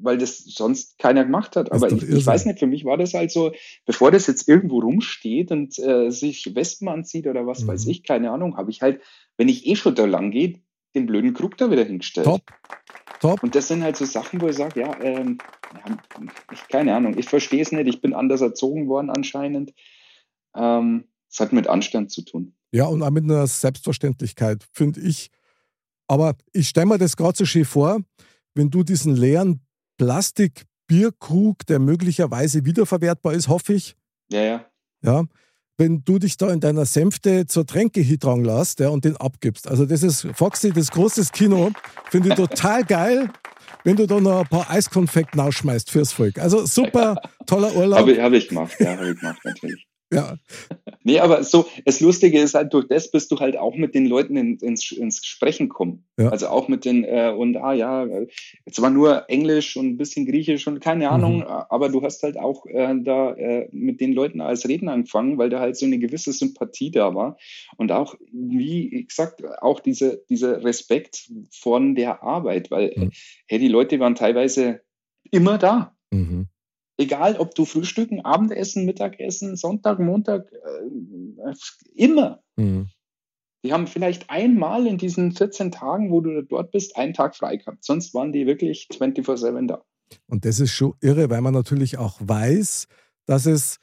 weil 0.00 0.18
das 0.18 0.38
sonst 0.38 0.98
keiner 0.98 1.24
gemacht 1.24 1.56
hat. 1.56 1.72
Aber 1.72 1.90
ich, 1.90 2.02
ich, 2.02 2.26
weiß 2.26 2.46
nicht, 2.46 2.58
für 2.58 2.66
mich 2.66 2.84
war 2.84 2.96
das 2.96 3.14
halt 3.14 3.30
so, 3.30 3.52
bevor 3.84 4.10
das 4.10 4.26
jetzt 4.26 4.48
irgendwo 4.48 4.80
rumsteht 4.80 5.50
und 5.50 5.78
äh, 5.78 6.10
sich 6.10 6.54
Wespen 6.54 6.88
anzieht 6.88 7.26
oder 7.26 7.46
was 7.46 7.62
mhm. 7.62 7.68
weiß 7.68 7.86
ich, 7.86 8.02
keine 8.04 8.30
Ahnung, 8.30 8.56
habe 8.56 8.70
ich 8.70 8.80
halt, 8.80 9.02
wenn 9.36 9.48
ich 9.48 9.66
eh 9.66 9.76
schon 9.76 9.94
da 9.94 10.06
lang 10.06 10.30
gehe, 10.30 10.60
den 10.94 11.06
blöden 11.06 11.34
Krug 11.34 11.56
da 11.58 11.70
wieder 11.70 11.84
hingestellt. 11.84 12.26
Top. 12.26 12.42
Top. 13.20 13.42
Und 13.42 13.54
das 13.54 13.68
sind 13.68 13.82
halt 13.82 13.96
so 13.96 14.04
Sachen, 14.04 14.40
wo 14.40 14.48
ich 14.48 14.56
sage, 14.56 14.80
ja, 14.80 15.00
ähm, 15.00 15.38
ja 15.74 15.96
ich, 16.52 16.68
keine 16.68 16.94
Ahnung, 16.94 17.18
ich 17.18 17.28
verstehe 17.28 17.62
es 17.62 17.72
nicht, 17.72 17.88
ich 17.88 18.00
bin 18.00 18.14
anders 18.14 18.40
erzogen 18.40 18.88
worden 18.88 19.10
anscheinend. 19.10 19.74
Ähm, 20.54 21.04
es 21.30 21.40
hat 21.40 21.52
mit 21.52 21.66
Anstand 21.66 22.10
zu 22.10 22.22
tun. 22.22 22.54
Ja, 22.70 22.86
und 22.86 23.02
auch 23.02 23.10
mit 23.10 23.24
einer 23.24 23.46
Selbstverständlichkeit, 23.46 24.66
finde 24.72 25.00
ich. 25.00 25.30
Aber 26.06 26.36
ich 26.52 26.68
stelle 26.68 26.86
mir 26.86 26.98
das 26.98 27.16
gerade 27.16 27.36
so 27.36 27.44
schön 27.44 27.64
vor, 27.64 28.00
wenn 28.54 28.70
du 28.70 28.82
diesen 28.82 29.14
leeren 29.14 29.60
Plastikbierkrug, 29.98 31.66
der 31.66 31.78
möglicherweise 31.78 32.64
wiederverwertbar 32.64 33.34
ist, 33.34 33.48
hoffe 33.48 33.74
ich. 33.74 33.96
Ja, 34.30 34.42
ja. 34.42 34.64
Ja. 35.02 35.24
Wenn 35.78 36.04
du 36.04 36.18
dich 36.18 36.36
da 36.36 36.50
in 36.50 36.58
deiner 36.58 36.84
Sänfte 36.84 37.46
zur 37.46 37.64
Tränke 37.64 38.00
hintragen 38.00 38.44
lässt 38.44 38.80
ja, 38.80 38.88
und 38.88 39.04
den 39.04 39.16
abgibst. 39.16 39.68
Also, 39.68 39.86
das 39.86 40.02
ist 40.02 40.26
Foxy, 40.34 40.72
das 40.72 40.90
große 40.90 41.24
Kino. 41.32 41.70
Finde 42.10 42.30
ich 42.30 42.34
total 42.34 42.84
geil, 42.84 43.30
wenn 43.84 43.94
du 43.94 44.06
da 44.06 44.18
noch 44.18 44.40
ein 44.40 44.46
paar 44.48 44.68
Eiskonfekt 44.68 45.36
nachschmeißt 45.36 45.90
fürs 45.90 46.12
Volk. 46.12 46.40
Also, 46.40 46.66
super, 46.66 47.22
toller 47.46 47.74
Urlaub. 47.76 48.00
Habe 48.00 48.20
hab 48.20 48.32
ich 48.32 48.48
gemacht, 48.48 48.74
ja, 48.80 48.96
habe 48.96 49.12
ich 49.12 49.20
gemacht, 49.20 49.40
natürlich. 49.44 49.86
Ja. 50.12 50.36
Nee, 51.08 51.20
aber 51.20 51.42
so, 51.42 51.64
das 51.86 52.00
Lustige 52.00 52.38
ist 52.38 52.52
halt, 52.54 52.74
durch 52.74 52.86
das 52.86 53.10
bist 53.10 53.32
du 53.32 53.38
halt 53.38 53.56
auch 53.56 53.74
mit 53.74 53.94
den 53.94 54.04
Leuten 54.04 54.36
in, 54.36 54.58
ins, 54.58 54.92
ins 54.92 55.24
Sprechen 55.24 55.70
kommen. 55.70 56.04
Ja. 56.18 56.28
Also 56.28 56.48
auch 56.48 56.68
mit 56.68 56.84
den, 56.84 57.02
äh, 57.02 57.32
und 57.34 57.56
ah 57.56 57.72
ja, 57.72 58.06
jetzt 58.66 58.82
war 58.82 58.90
nur 58.90 59.24
Englisch 59.30 59.78
und 59.78 59.86
ein 59.86 59.96
bisschen 59.96 60.26
Griechisch 60.26 60.66
und 60.66 60.80
keine 60.80 61.08
Ahnung, 61.08 61.38
mhm. 61.38 61.44
aber 61.46 61.88
du 61.88 62.02
hast 62.02 62.22
halt 62.22 62.38
auch 62.38 62.66
äh, 62.66 62.94
da 63.00 63.32
äh, 63.32 63.70
mit 63.72 64.02
den 64.02 64.12
Leuten 64.12 64.42
als 64.42 64.68
Redner 64.68 64.92
angefangen, 64.92 65.38
weil 65.38 65.48
da 65.48 65.60
halt 65.60 65.78
so 65.78 65.86
eine 65.86 65.98
gewisse 65.98 66.34
Sympathie 66.34 66.90
da 66.90 67.14
war. 67.14 67.38
Und 67.78 67.90
auch, 67.90 68.14
wie 68.30 69.06
gesagt, 69.08 69.42
auch 69.62 69.80
diese, 69.80 70.22
dieser 70.28 70.62
Respekt 70.62 71.32
von 71.50 71.94
der 71.94 72.22
Arbeit, 72.22 72.70
weil, 72.70 72.92
mhm. 72.94 73.12
hey, 73.46 73.58
die 73.58 73.68
Leute 73.68 73.98
waren 73.98 74.14
teilweise 74.14 74.82
immer 75.30 75.56
da. 75.56 75.96
Mhm 76.10 76.48
egal 76.98 77.36
ob 77.36 77.54
du 77.54 77.64
Frühstücken, 77.64 78.24
Abendessen, 78.24 78.84
Mittagessen, 78.84 79.56
Sonntag, 79.56 79.98
Montag, 79.98 80.52
äh, 80.52 81.54
immer. 81.94 82.42
Mhm. 82.56 82.88
Die 83.64 83.72
haben 83.72 83.86
vielleicht 83.86 84.30
einmal 84.30 84.86
in 84.86 84.98
diesen 84.98 85.32
14 85.32 85.72
Tagen, 85.72 86.10
wo 86.10 86.20
du 86.20 86.42
dort 86.42 86.70
bist, 86.70 86.96
einen 86.96 87.14
Tag 87.14 87.34
frei 87.34 87.56
gehabt. 87.56 87.84
Sonst 87.84 88.14
waren 88.14 88.32
die 88.32 88.46
wirklich 88.46 88.88
24-7 88.92 89.66
da. 89.66 89.82
Und 90.26 90.44
das 90.44 90.60
ist 90.60 90.72
schon 90.72 90.94
irre, 91.00 91.28
weil 91.30 91.40
man 91.40 91.54
natürlich 91.54 91.98
auch 91.98 92.18
weiß, 92.20 92.86
dass 93.26 93.46
es 93.46 93.78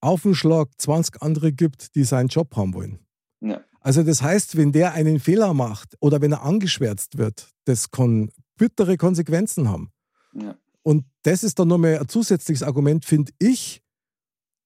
auf 0.00 0.22
den 0.22 0.34
Schlag 0.34 0.68
20 0.78 1.22
andere 1.22 1.52
gibt, 1.52 1.94
die 1.94 2.04
seinen 2.04 2.28
Job 2.28 2.56
haben 2.56 2.72
wollen. 2.74 3.00
Ja. 3.40 3.60
Also 3.80 4.02
das 4.02 4.22
heißt, 4.22 4.56
wenn 4.56 4.72
der 4.72 4.92
einen 4.92 5.20
Fehler 5.20 5.54
macht 5.54 5.96
oder 6.00 6.20
wenn 6.20 6.32
er 6.32 6.42
angeschwärzt 6.42 7.18
wird, 7.18 7.50
das 7.64 7.90
kann 7.90 8.30
bittere 8.56 8.96
Konsequenzen 8.96 9.68
haben. 9.68 9.90
Ja. 10.34 10.56
Und 10.82 11.04
das 11.22 11.44
ist 11.44 11.58
dann 11.58 11.68
nochmal 11.68 11.98
ein 11.98 12.08
zusätzliches 12.08 12.62
Argument, 12.62 13.04
finde 13.04 13.32
ich, 13.38 13.82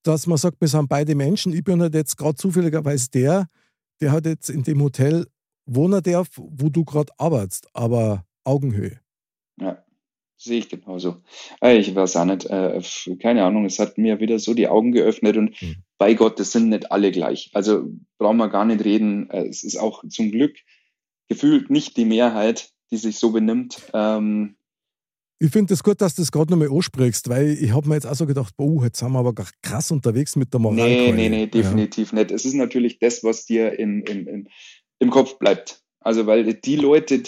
dass 0.05 0.27
man 0.27 0.39
sagt, 0.39 0.61
wir 0.61 0.69
sind 0.69 0.89
beide 0.89 1.15
Menschen. 1.15 1.53
Ich 1.53 1.65
bin 1.65 1.81
halt 1.81 1.95
jetzt 1.95 2.17
gerade 2.17 2.37
zufälligerweise 2.37 3.11
der, 3.11 3.49
der 4.01 4.13
hat 4.13 4.27
jetzt 4.27 4.51
in 4.51 4.63
dem 4.63 4.83
Hotel 4.83 5.27
wohnen 5.67 6.03
darf, 6.03 6.29
wo 6.37 6.69
du 6.69 6.85
gerade 6.85 7.13
arbeitest, 7.19 7.69
aber 7.73 8.27
Augenhöhe. 8.45 9.01
Ja, 9.59 9.83
sehe 10.37 10.59
ich 10.59 10.69
genauso. 10.69 11.23
Äh, 11.63 11.79
ich 11.79 11.95
weiß 11.95 12.17
auch 12.17 12.27
nicht, 12.27 12.45
äh, 12.47 12.81
keine 13.21 13.45
Ahnung, 13.45 13.65
es 13.65 13.79
hat 13.79 13.97
mir 13.97 14.21
wieder 14.21 14.39
so 14.39 14.55
die 14.55 14.69
Augen 14.69 14.93
geöffnet 14.93 15.37
und 15.37 15.61
mhm. 15.61 15.77
bei 15.97 16.15
Gott, 16.15 16.39
das 16.39 16.53
sind 16.53 16.69
nicht 16.69 16.93
alle 16.93 17.11
gleich. 17.11 17.51
Also 17.55 17.89
brauchen 18.19 18.37
wir 18.37 18.51
gar 18.51 18.65
nicht 18.65 18.85
reden. 18.85 19.31
Äh, 19.31 19.47
es 19.47 19.63
ist 19.63 19.77
auch 19.77 20.05
zum 20.09 20.31
Glück 20.31 20.57
gefühlt 21.29 21.71
nicht 21.71 21.97
die 21.97 22.05
Mehrheit, 22.05 22.71
die 22.91 22.99
sich 22.99 23.19
so 23.19 23.33
benimmt. 23.33 23.81
Ähm, 23.95 24.57
ich 25.39 25.51
finde 25.51 25.73
es 25.73 25.81
das 25.81 25.85
gut, 25.85 26.01
dass 26.01 26.15
du 26.15 26.23
das 26.23 26.31
gerade 26.31 26.51
nochmal 26.51 26.71
ansprichst, 26.71 27.29
weil 27.29 27.51
ich 27.51 27.73
habe 27.73 27.89
mir 27.89 27.97
jetzt 27.97 28.07
auch 28.07 28.15
so 28.15 28.27
gedacht, 28.27 28.57
boah, 28.57 28.85
jetzt 28.85 28.99
sind 28.99 29.13
wir 29.13 29.19
aber 29.19 29.35
krass 29.63 29.91
unterwegs 29.91 30.37
mit 30.37 30.53
der 30.53 30.61
Moral. 30.61 30.77
Nee, 30.77 31.13
nee, 31.13 31.29
nee, 31.29 31.47
definitiv 31.47 32.13
ja. 32.13 32.19
nicht. 32.19 32.31
Es 32.31 32.45
ist 32.45 32.55
natürlich 32.55 32.99
das, 32.99 33.25
was 33.25 33.45
dir 33.45 33.79
im, 33.79 34.05
im, 34.05 34.29
im, 34.29 34.49
im 35.01 35.11
Kopf 35.11 35.39
bleibt. 35.39 35.81
Also, 36.01 36.27
weil 36.27 36.55
die 36.55 36.77
Leute, 36.77 37.23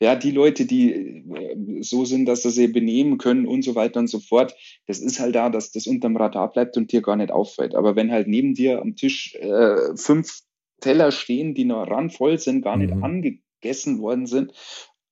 ja, 0.00 0.14
die 0.14 0.30
Leute, 0.30 0.64
die 0.64 0.92
äh, 0.92 1.82
so 1.82 2.04
sind, 2.04 2.26
dass 2.26 2.42
sie 2.42 2.50
sich 2.50 2.72
benehmen 2.72 3.18
können 3.18 3.46
und 3.46 3.62
so 3.62 3.74
weiter 3.74 4.00
und 4.00 4.08
so 4.08 4.20
fort, 4.20 4.54
das 4.86 5.00
ist 5.00 5.18
halt 5.18 5.34
da, 5.34 5.50
dass 5.50 5.72
das 5.72 5.86
unterm 5.86 6.16
Radar 6.16 6.52
bleibt 6.52 6.76
und 6.76 6.92
dir 6.92 7.02
gar 7.02 7.16
nicht 7.16 7.32
auffällt. 7.32 7.74
Aber 7.74 7.96
wenn 7.96 8.12
halt 8.12 8.28
neben 8.28 8.54
dir 8.54 8.80
am 8.80 8.94
Tisch 8.94 9.34
äh, 9.34 9.96
fünf 9.96 10.40
Teller 10.80 11.10
stehen, 11.10 11.54
die 11.54 11.64
noch 11.64 11.90
randvoll 11.90 12.38
sind, 12.38 12.62
gar 12.62 12.76
nicht 12.76 12.94
mhm. 12.94 13.04
angegessen 13.04 14.00
worden 14.00 14.26
sind 14.26 14.52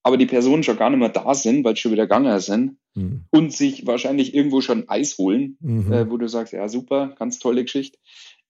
aber 0.08 0.16
die 0.16 0.24
Personen 0.24 0.62
schon 0.62 0.78
gar 0.78 0.88
nicht 0.88 1.00
mehr 1.00 1.10
da 1.10 1.34
sind, 1.34 1.64
weil 1.64 1.76
sie 1.76 1.82
schon 1.82 1.92
wieder 1.92 2.06
gegangen 2.06 2.40
sind 2.40 2.78
mhm. 2.94 3.24
und 3.30 3.52
sich 3.52 3.86
wahrscheinlich 3.86 4.34
irgendwo 4.34 4.62
schon 4.62 4.88
Eis 4.88 5.18
holen, 5.18 5.58
mhm. 5.60 5.92
äh, 5.92 6.10
wo 6.10 6.16
du 6.16 6.26
sagst, 6.28 6.54
ja 6.54 6.66
super, 6.66 7.14
ganz 7.18 7.38
tolle 7.38 7.62
Geschichte. 7.62 7.98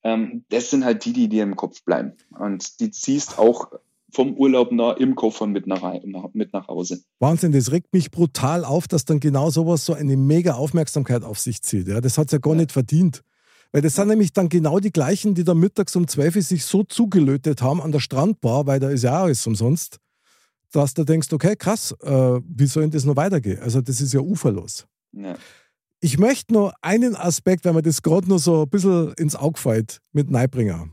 Ähm, 0.05 0.45
das 0.51 0.71
sind 0.71 0.85
halt 0.85 1.05
die, 1.05 1.13
die 1.13 1.29
dir 1.29 1.43
im 1.43 1.57
Kopf 1.57 1.83
bleiben. 1.83 2.13
Und 2.39 2.79
die 2.79 2.93
ziehst 2.93 3.41
auch 3.41 3.73
vom 4.13 4.35
Urlaub 4.35 4.71
nach, 4.71 4.99
im 4.99 5.17
Koffer 5.17 5.49
mit 5.49 5.67
nach, 5.67 5.83
mit 6.33 6.53
nach 6.53 6.69
Hause. 6.69 7.03
Wahnsinn, 7.19 7.51
das 7.51 7.73
regt 7.73 7.93
mich 7.93 8.13
brutal 8.13 8.65
auf, 8.65 8.87
dass 8.87 9.05
dann 9.05 9.19
genau 9.19 9.51
sowas 9.51 9.85
so 9.85 9.95
eine 9.95 10.17
mega 10.17 10.55
Aufmerksamkeit 10.55 11.25
auf 11.25 11.41
sich 11.41 11.63
zieht. 11.63 11.89
Ja, 11.89 12.01
das 12.01 12.19
hat 12.19 12.27
es 12.27 12.33
ja 12.33 12.39
gar 12.39 12.53
ja. 12.53 12.61
nicht 12.61 12.71
verdient. 12.71 13.25
Weil 13.73 13.83
das 13.83 13.97
sind 13.97 14.07
nämlich 14.07 14.33
dann 14.33 14.49
genau 14.49 14.79
die 14.79 14.93
gleichen, 14.93 15.35
die 15.35 15.43
da 15.43 15.55
mittags 15.55 15.97
um 15.97 16.07
12 16.07 16.37
Uhr 16.37 16.43
sich 16.43 16.65
so 16.65 16.85
zugelötet 16.85 17.63
haben 17.63 17.83
an 17.83 17.91
der 17.91 17.99
Strandbar, 17.99 18.69
weil 18.69 18.79
da 18.79 18.91
ist 18.91 19.03
ja 19.03 19.25
alles 19.25 19.45
umsonst 19.45 19.99
dass 20.73 20.95
du 20.95 21.05
denkst, 21.05 21.33
okay, 21.33 21.57
krass, 21.57 21.95
äh, 22.03 22.41
wie 22.45 22.67
soll 22.67 22.85
denn 22.85 22.91
das 22.91 23.05
noch 23.05 23.17
weitergehen? 23.17 23.61
Also 23.61 23.81
das 23.81 24.01
ist 24.01 24.13
ja 24.13 24.21
uferlos. 24.21 24.87
Ja. 25.13 25.35
Ich 26.01 26.19
möchte 26.19 26.53
noch 26.53 26.73
einen 26.81 27.17
Aspekt, 27.17 27.65
wenn 27.65 27.75
man 27.75 27.83
das 27.83 28.03
gerade 28.03 28.29
noch 28.29 28.39
so 28.39 28.63
ein 28.63 28.69
bisschen 28.69 29.13
ins 29.15 29.35
Auge 29.35 29.59
fällt, 29.59 30.01
mit 30.13 30.31
Neibringer. 30.31 30.89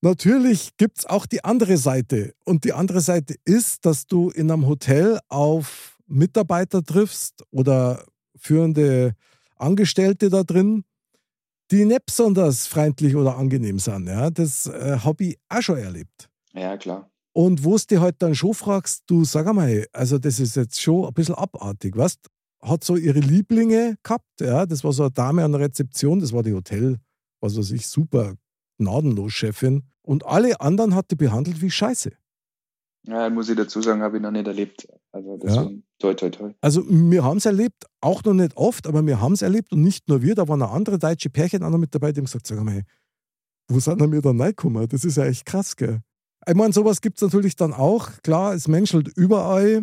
Natürlich 0.00 0.76
gibt 0.78 0.98
es 0.98 1.06
auch 1.06 1.26
die 1.26 1.44
andere 1.44 1.76
Seite. 1.76 2.34
Und 2.44 2.64
die 2.64 2.72
andere 2.72 3.00
Seite 3.00 3.36
ist, 3.44 3.84
dass 3.86 4.06
du 4.06 4.30
in 4.30 4.50
einem 4.50 4.66
Hotel 4.66 5.20
auf 5.28 5.96
Mitarbeiter 6.06 6.82
triffst 6.82 7.44
oder 7.50 8.04
führende 8.36 9.14
Angestellte 9.56 10.28
da 10.28 10.42
drin, 10.42 10.84
die 11.70 11.84
nicht 11.84 12.06
besonders 12.06 12.66
freundlich 12.66 13.14
oder 13.14 13.36
angenehm 13.36 13.78
sind. 13.78 14.08
Ja? 14.08 14.30
Das 14.30 14.66
äh, 14.66 14.98
habe 14.98 15.24
ich 15.24 15.38
auch 15.48 15.62
schon 15.62 15.78
erlebt. 15.78 16.28
Ja, 16.52 16.76
klar. 16.76 17.11
Und 17.34 17.64
wo 17.64 17.76
du 17.76 17.86
dich 17.86 17.98
halt 17.98 18.16
dann 18.20 18.34
schon 18.34 18.54
fragst, 18.54 19.04
du 19.06 19.24
sag 19.24 19.46
einmal, 19.46 19.86
also 19.92 20.18
das 20.18 20.38
ist 20.38 20.56
jetzt 20.56 20.80
schon 20.80 21.06
ein 21.06 21.14
bisschen 21.14 21.34
abartig, 21.34 21.96
weißt 21.96 22.28
Hat 22.60 22.84
so 22.84 22.96
ihre 22.96 23.20
Lieblinge 23.20 23.96
gehabt, 24.02 24.40
ja, 24.40 24.66
das 24.66 24.84
war 24.84 24.92
so 24.92 25.04
eine 25.04 25.12
Dame 25.12 25.44
an 25.44 25.52
der 25.52 25.62
Rezeption, 25.62 26.20
das 26.20 26.32
war 26.32 26.42
die 26.42 26.52
Hotel, 26.52 26.98
was 27.40 27.56
weiß 27.56 27.70
ich, 27.72 27.86
super 27.86 28.34
gnadenlos 28.78 29.32
Chefin. 29.32 29.84
Und 30.02 30.26
alle 30.26 30.60
anderen 30.60 30.94
hat 30.94 31.10
die 31.10 31.16
behandelt 31.16 31.62
wie 31.62 31.70
Scheiße. 31.70 32.12
Ja, 33.06 33.30
muss 33.30 33.48
ich 33.48 33.56
dazu 33.56 33.82
sagen, 33.82 34.02
habe 34.02 34.18
ich 34.18 34.22
noch 34.22 34.30
nicht 34.30 34.46
erlebt. 34.46 34.86
Also 35.10 35.36
deswegen, 35.36 35.76
ja. 35.76 35.82
toi, 35.98 36.14
toi, 36.14 36.30
toi. 36.30 36.54
Also 36.60 36.84
wir 36.88 37.24
haben 37.24 37.38
es 37.38 37.46
erlebt, 37.46 37.86
auch 38.00 38.22
noch 38.24 38.34
nicht 38.34 38.56
oft, 38.56 38.86
aber 38.86 39.04
wir 39.04 39.20
haben 39.20 39.32
es 39.32 39.42
erlebt 39.42 39.72
und 39.72 39.82
nicht 39.82 40.08
nur 40.08 40.22
wir, 40.22 40.34
da 40.34 40.46
waren 40.46 40.62
auch 40.62 40.72
andere 40.72 40.98
deutsche 40.98 41.30
Pärchen 41.30 41.64
auch 41.64 41.70
noch 41.70 41.78
mit 41.78 41.94
dabei, 41.94 42.12
die 42.12 42.20
haben 42.20 42.26
gesagt, 42.26 42.46
sag 42.46 42.62
mal, 42.62 42.82
wo 43.68 43.80
sind 43.80 44.00
wir 44.00 44.22
da 44.22 44.30
reingekommen? 44.30 44.86
Das 44.88 45.04
ist 45.04 45.16
ja 45.16 45.24
echt 45.24 45.46
krass, 45.46 45.76
gell? 45.76 46.00
Ich 46.48 46.54
meine, 46.54 46.72
sowas 46.72 47.00
gibt 47.00 47.18
es 47.18 47.22
natürlich 47.22 47.54
dann 47.54 47.72
auch. 47.72 48.10
Klar, 48.22 48.54
es 48.54 48.66
menschelt 48.66 49.08
überall. 49.16 49.82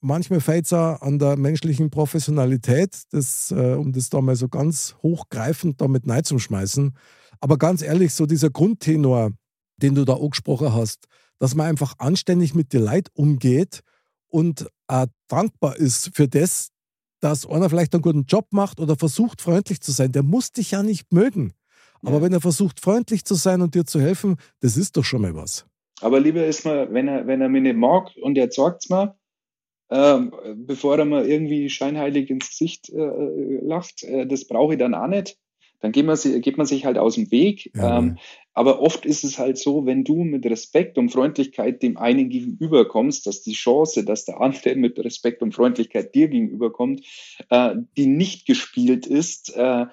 Manchmal 0.00 0.40
fällt 0.40 0.64
es 0.64 0.72
auch 0.72 1.00
an 1.02 1.18
der 1.18 1.36
menschlichen 1.36 1.90
Professionalität, 1.90 3.02
das, 3.10 3.52
äh, 3.52 3.74
um 3.74 3.92
das 3.92 4.08
da 4.08 4.20
mal 4.20 4.34
so 4.34 4.48
ganz 4.48 4.96
hochgreifend 5.02 5.80
damit 5.80 6.04
schmeißen. 6.38 6.96
Aber 7.40 7.58
ganz 7.58 7.82
ehrlich, 7.82 8.14
so 8.14 8.26
dieser 8.26 8.50
Grundtenor, 8.50 9.32
den 9.76 9.94
du 9.94 10.04
da 10.04 10.14
angesprochen 10.14 10.72
hast, 10.72 11.06
dass 11.38 11.54
man 11.54 11.66
einfach 11.66 11.94
anständig 11.98 12.54
mit 12.54 12.72
dir 12.72 12.80
Leid 12.80 13.08
umgeht 13.14 13.80
und 14.28 14.66
auch 14.88 15.06
dankbar 15.28 15.76
ist 15.76 16.10
für 16.14 16.28
das, 16.28 16.70
dass 17.20 17.46
einer 17.46 17.68
vielleicht 17.68 17.94
einen 17.94 18.02
guten 18.02 18.24
Job 18.24 18.48
macht 18.52 18.80
oder 18.80 18.96
versucht, 18.96 19.42
freundlich 19.42 19.80
zu 19.80 19.92
sein. 19.92 20.12
Der 20.12 20.22
muss 20.22 20.52
dich 20.52 20.72
ja 20.72 20.82
nicht 20.82 21.12
mögen. 21.12 21.52
Aber 22.02 22.16
ja. 22.16 22.22
wenn 22.22 22.32
er 22.32 22.40
versucht, 22.40 22.80
freundlich 22.80 23.24
zu 23.24 23.34
sein 23.34 23.60
und 23.60 23.74
dir 23.74 23.84
zu 23.84 24.00
helfen, 24.00 24.36
das 24.60 24.76
ist 24.76 24.96
doch 24.96 25.04
schon 25.04 25.22
mal 25.22 25.34
was. 25.34 25.66
Aber 26.00 26.20
lieber 26.20 26.44
ist 26.46 26.64
man, 26.64 26.92
wenn 26.92 27.08
er, 27.08 27.26
wenn 27.26 27.40
er 27.40 27.48
mich 27.48 27.62
nicht 27.62 27.76
mag 27.76 28.10
und 28.20 28.36
er 28.38 28.50
sagt 28.50 28.84
es 28.84 28.90
mir, 28.90 29.16
ähm, 29.90 30.32
bevor 30.54 30.98
er 30.98 31.04
mir 31.04 31.24
irgendwie 31.24 31.68
scheinheilig 31.68 32.30
ins 32.30 32.50
Gesicht 32.50 32.90
äh, 32.90 33.58
lacht, 33.60 34.04
äh, 34.04 34.26
das 34.26 34.46
brauche 34.46 34.74
ich 34.74 34.78
dann 34.78 34.94
auch 34.94 35.08
nicht. 35.08 35.36
Dann 35.80 35.92
geht 35.92 36.06
man, 36.06 36.16
geht 36.16 36.58
man 36.58 36.66
sich 36.66 36.84
halt 36.84 36.98
aus 36.98 37.14
dem 37.14 37.30
Weg. 37.30 37.70
Ja. 37.74 37.98
Ähm, 37.98 38.18
aber 38.52 38.80
oft 38.80 39.06
ist 39.06 39.24
es 39.24 39.38
halt 39.38 39.56
so, 39.58 39.86
wenn 39.86 40.04
du 40.04 40.24
mit 40.24 40.44
Respekt 40.44 40.98
und 40.98 41.10
Freundlichkeit 41.10 41.82
dem 41.82 41.96
einen 41.96 42.28
gegenüber 42.28 42.86
kommst, 42.86 43.26
dass 43.26 43.42
die 43.42 43.52
Chance, 43.52 44.04
dass 44.04 44.26
der 44.26 44.40
andere 44.40 44.76
mit 44.76 44.98
Respekt 44.98 45.42
und 45.42 45.54
Freundlichkeit 45.54 46.14
dir 46.14 46.28
gegenüberkommt, 46.28 47.00
äh, 47.48 47.76
die 47.96 48.06
nicht 48.06 48.46
gespielt 48.46 49.06
ist, 49.06 49.56
äh, 49.56 49.86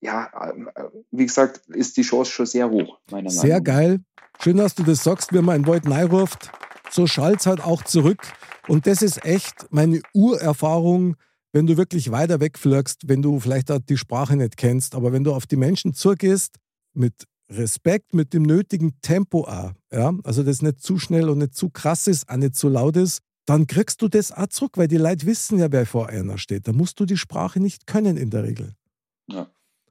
ja, 0.00 0.52
äh, 0.74 0.84
wie 1.10 1.24
gesagt, 1.24 1.62
ist 1.68 1.96
die 1.96 2.02
Chance 2.02 2.30
schon 2.30 2.46
sehr 2.46 2.70
hoch, 2.70 3.00
meiner 3.10 3.24
Meinung 3.24 3.34
nach. 3.34 3.42
Sehr 3.42 3.60
geil. 3.60 4.00
Schön, 4.40 4.56
dass 4.56 4.74
du 4.74 4.82
das 4.82 5.02
sagst, 5.02 5.32
wenn 5.32 5.44
man 5.44 5.56
ein 5.56 5.66
Wort 5.66 5.86
neu 5.86 6.04
ruft. 6.04 6.50
So 6.90 7.06
schallt 7.06 7.44
halt 7.46 7.60
auch 7.60 7.82
zurück. 7.82 8.20
Und 8.68 8.86
das 8.86 9.02
ist 9.02 9.24
echt 9.24 9.66
meine 9.70 10.00
Urerfahrung, 10.12 11.16
wenn 11.52 11.66
du 11.66 11.76
wirklich 11.76 12.10
weiter 12.10 12.40
wegflirgst, 12.40 13.08
wenn 13.08 13.22
du 13.22 13.38
vielleicht 13.40 13.70
auch 13.70 13.78
die 13.78 13.96
Sprache 13.96 14.36
nicht 14.36 14.56
kennst, 14.56 14.94
aber 14.94 15.12
wenn 15.12 15.24
du 15.24 15.32
auf 15.32 15.46
die 15.46 15.56
Menschen 15.56 15.94
zugehst, 15.94 16.56
mit 16.94 17.14
Respekt, 17.48 18.14
mit 18.14 18.32
dem 18.32 18.42
nötigen 18.42 19.00
Tempo 19.02 19.44
auch, 19.44 19.72
ja, 19.92 20.12
also 20.24 20.42
das 20.42 20.62
nicht 20.62 20.80
zu 20.80 20.98
schnell 20.98 21.28
und 21.28 21.38
nicht 21.38 21.54
zu 21.54 21.70
krass 21.70 22.06
ist, 22.06 22.28
auch 22.28 22.36
nicht 22.36 22.56
zu 22.56 22.68
laut 22.68 22.96
ist, 22.96 23.20
dann 23.46 23.66
kriegst 23.66 24.02
du 24.02 24.08
das 24.08 24.32
auch 24.32 24.46
zurück, 24.48 24.78
weil 24.78 24.88
die 24.88 24.96
Leute 24.96 25.26
wissen 25.26 25.58
ja, 25.58 25.70
wer 25.70 25.86
vor 25.86 26.08
einer 26.08 26.38
steht. 26.38 26.66
Da 26.66 26.72
musst 26.72 26.98
du 26.98 27.04
die 27.04 27.16
Sprache 27.16 27.60
nicht 27.60 27.86
können 27.86 28.16
in 28.16 28.30
der 28.30 28.44
Regel. 28.44 28.74
Ja. 29.28 29.48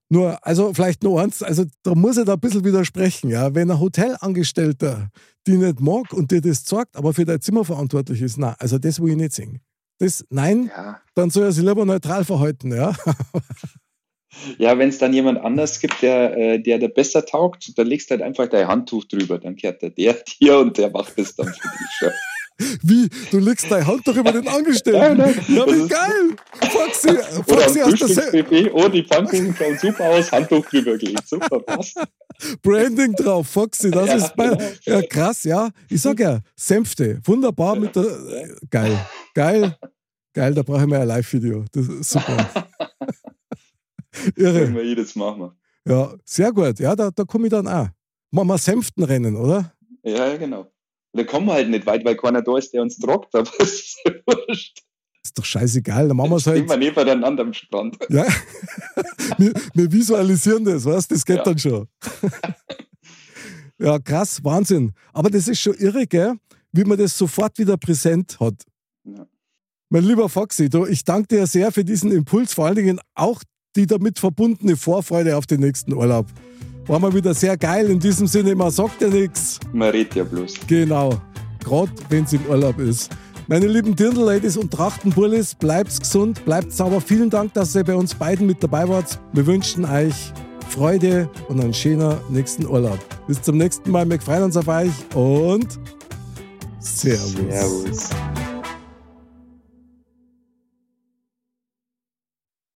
Nur, 0.10 0.38
also 0.46 0.74
vielleicht 0.74 1.04
noch 1.04 1.18
eins, 1.18 1.42
also 1.42 1.66
da 1.82 1.96
muss 1.96 2.18
ich 2.18 2.26
da 2.26 2.34
ein 2.34 2.40
bisschen 2.40 2.64
widersprechen, 2.64 3.30
ja. 3.30 3.56
Wenn 3.56 3.72
ein 3.72 3.80
Hotelangestellter 3.80 5.10
die 5.48 5.58
nicht 5.58 5.80
mag 5.80 6.14
und 6.14 6.32
dir 6.32 6.42
das 6.42 6.66
sagt, 6.66 6.96
aber 6.96 7.14
für 7.14 7.26
dein 7.26 7.42
Zimmer 7.42 7.66
verantwortlich 7.66 8.22
ist, 8.22 8.38
na, 8.38 8.56
also 8.60 8.78
das 8.78 9.02
will 9.02 9.12
ich 9.12 9.18
nicht 9.18 9.34
sehen. 9.34 9.60
Das, 10.00 10.26
nein, 10.30 10.72
ja. 10.76 11.02
dann 11.16 11.30
soll 11.30 11.44
er 11.44 11.52
sich 11.52 11.64
lieber 11.64 11.86
neutral 11.86 12.24
verhalten, 12.26 12.74
ja. 12.74 12.96
Ja, 14.58 14.78
wenn 14.80 14.90
es 14.90 14.98
dann 14.98 15.14
jemand 15.14 15.40
anders 15.40 15.80
gibt, 15.80 16.02
der, 16.02 16.36
äh, 16.36 16.60
der 16.60 16.80
da 16.80 16.88
besser 16.88 17.24
taugt, 17.24 17.78
dann 17.78 17.86
legst 17.86 18.10
du 18.10 18.16
halt 18.16 18.24
einfach 18.24 18.48
dein 18.48 18.68
Handtuch 18.68 19.06
drüber, 19.06 19.38
dann 19.38 19.56
kehrt 19.56 19.84
der, 19.84 19.92
der 19.92 20.14
dir 20.42 20.58
und 20.58 20.78
der 20.78 20.90
macht 20.90 21.14
es 21.18 21.36
dann 21.36 21.48
für 21.48 21.54
dich 21.70 21.92
schon. 22.00 22.12
Wie? 22.82 23.10
Du 23.32 23.40
legst 23.40 23.70
deine 23.72 23.86
Hand 23.86 24.08
doch 24.08 24.16
über 24.16 24.32
den 24.32 24.48
Angestellten. 24.48 25.20
Ja, 25.20 25.28
ja 25.28 25.68
wie 25.68 25.88
geil. 25.88 26.36
Foxy, 26.72 27.10
Foxy 27.48 27.82
aus 27.82 28.32
der 28.32 28.74
Oh, 28.76 28.88
die 28.88 29.04
Pfannkuchen 29.04 29.56
schauen 29.56 29.78
super 29.78 30.10
aus, 30.10 30.32
Handtuch 30.32 30.66
drüber 30.66 30.98
gelegt. 30.98 31.28
Super, 31.28 31.60
passt. 31.60 31.98
Branding 32.62 33.14
drauf, 33.14 33.48
Foxy, 33.48 33.92
das 33.92 34.08
ja, 34.08 34.16
ist 34.16 34.36
bei, 34.36 34.76
ja, 34.86 35.02
krass, 35.04 35.44
ja. 35.44 35.70
Ich 35.90 36.02
sag 36.02 36.20
ja, 36.20 36.40
Sänfte, 36.56 37.20
wunderbar 37.24 37.76
mit 37.76 37.96
der, 37.96 38.06
geil, 38.70 38.98
geil, 39.34 39.78
geil, 40.34 40.54
da 40.54 40.64
brauche 40.64 40.82
ich 40.82 40.88
mal 40.88 41.02
ein 41.02 41.08
Live-Video. 41.08 41.66
Das 41.72 41.88
ist 41.88 42.10
super. 42.12 42.50
Irre. 44.36 44.60
Können 44.66 44.76
wir 44.76 44.86
jedes 44.86 45.16
machen. 45.16 45.52
Ja, 45.88 46.14
sehr 46.24 46.52
gut. 46.52 46.80
Ja, 46.80 46.96
da, 46.96 47.12
da 47.12 47.24
komme 47.24 47.48
ich 47.48 47.52
dann 47.52 47.68
auch. 47.68 47.88
Machen 48.32 48.48
wir 48.48 48.58
Sänftenrennen, 48.58 49.36
oder? 49.36 49.74
Ja, 50.04 50.36
genau. 50.38 50.73
Da 51.14 51.24
kommen 51.24 51.48
wir 51.48 51.54
halt 51.54 51.70
nicht 51.70 51.86
weit, 51.86 52.04
weil 52.06 52.16
keiner 52.16 52.42
da 52.42 52.58
ist, 52.58 52.74
der 52.74 52.82
uns 52.82 52.98
trockt, 52.98 53.34
aber 53.36 53.50
es 53.60 53.74
ist 53.74 53.98
wurscht. 54.26 54.80
Ist 55.24 55.38
doch 55.38 55.46
scheißegal, 55.46 56.10
dann 56.10 56.18
machen 56.18 56.32
wir 56.32 56.36
es 56.38 56.48
halt. 56.48 56.58
Stehen 56.58 56.70
wir 56.70 56.78
nebeneinander 56.78 57.44
am 57.44 57.54
Strand. 57.54 57.98
Ja, 58.10 58.26
wir, 59.38 59.54
wir, 59.74 59.92
visualisieren 59.92 60.66
das, 60.66 60.84
was? 60.84 61.08
Das 61.08 61.26
geht 61.26 61.38
ja. 61.38 61.44
dann 61.44 61.58
schon. 61.58 61.88
ja, 63.80 64.00
krass, 64.00 64.44
Wahnsinn. 64.44 64.92
Aber 65.14 65.30
das 65.30 65.48
ist 65.48 65.62
schon 65.62 65.76
irre, 65.76 66.06
gell? 66.08 66.36
wie 66.74 66.84
man 66.84 66.98
das 66.98 67.18
sofort 67.18 67.58
wieder 67.58 67.78
präsent 67.78 68.40
hat. 68.40 68.66
Ja. 69.06 69.26
Mein 69.90 70.04
lieber 70.04 70.28
Foxy, 70.28 70.70
du, 70.70 70.86
ich 70.86 71.06
danke 71.06 71.28
dir 71.28 71.48
sehr 71.48 71.72
für 71.72 71.86
diesen 71.86 72.12
Impuls, 72.12 72.54
vor 72.54 72.66
allen 72.66 72.76
Dingen 72.76 73.00
auch 73.14 73.44
die 73.76 73.86
damit 73.88 74.20
verbundene 74.20 74.76
Vorfreude 74.76 75.38
auf 75.38 75.46
den 75.46 75.62
nächsten 75.62 75.94
Urlaub. 75.94 76.26
War 76.88 77.00
mal 77.00 77.14
wieder 77.14 77.34
sehr 77.34 77.58
geil. 77.58 77.90
In 77.90 78.00
diesem 78.00 78.28
Sinne, 78.28 78.56
man 78.56 78.72
sagt 78.72 79.02
ja 79.02 79.08
nichts. 79.08 79.60
Man 79.72 79.90
redet 79.90 80.16
ja 80.16 80.24
bloß. 80.24 80.56
Genau. 80.68 81.22
Gerade 81.64 81.92
wenn 82.10 82.26
es 82.26 82.34
im 82.34 82.46
Urlaub 82.48 82.80
ist. 82.80 83.10
Meine 83.48 83.68
lieben 83.68 83.96
Dirndl-Ladies 83.96 84.58
und 84.58 84.72
Trachtenbullis, 84.72 85.56
bleibt 85.56 86.00
gesund, 86.00 86.44
bleibt 86.46 86.72
sauber. 86.72 87.02
Vielen 87.02 87.30
Dank, 87.30 87.54
dass 87.54 87.76
ihr 87.76 87.84
bei 87.84 87.96
uns 87.96 88.16
beiden 88.16 88.48
mit 88.48 88.64
dabei 88.64 88.88
wart. 88.88 89.20
Wir 89.34 89.46
wünschen 89.46 89.84
euch 89.86 90.34
Freude 90.70 91.30
und 91.50 91.60
einen 91.60 91.74
schönen 91.74 92.16
nächsten 92.30 92.66
Urlaub. 92.66 93.00
Bis 93.28 93.42
zum 93.42 93.58
nächsten 93.58 93.92
Mal. 93.92 94.10
Wir 94.10 94.20
freuen 94.20 94.44
uns 94.44 94.58
auf 94.58 94.68
euch 94.68 94.92
und 95.14 95.68
Servus. 96.80 97.36
Servus. 97.50 98.10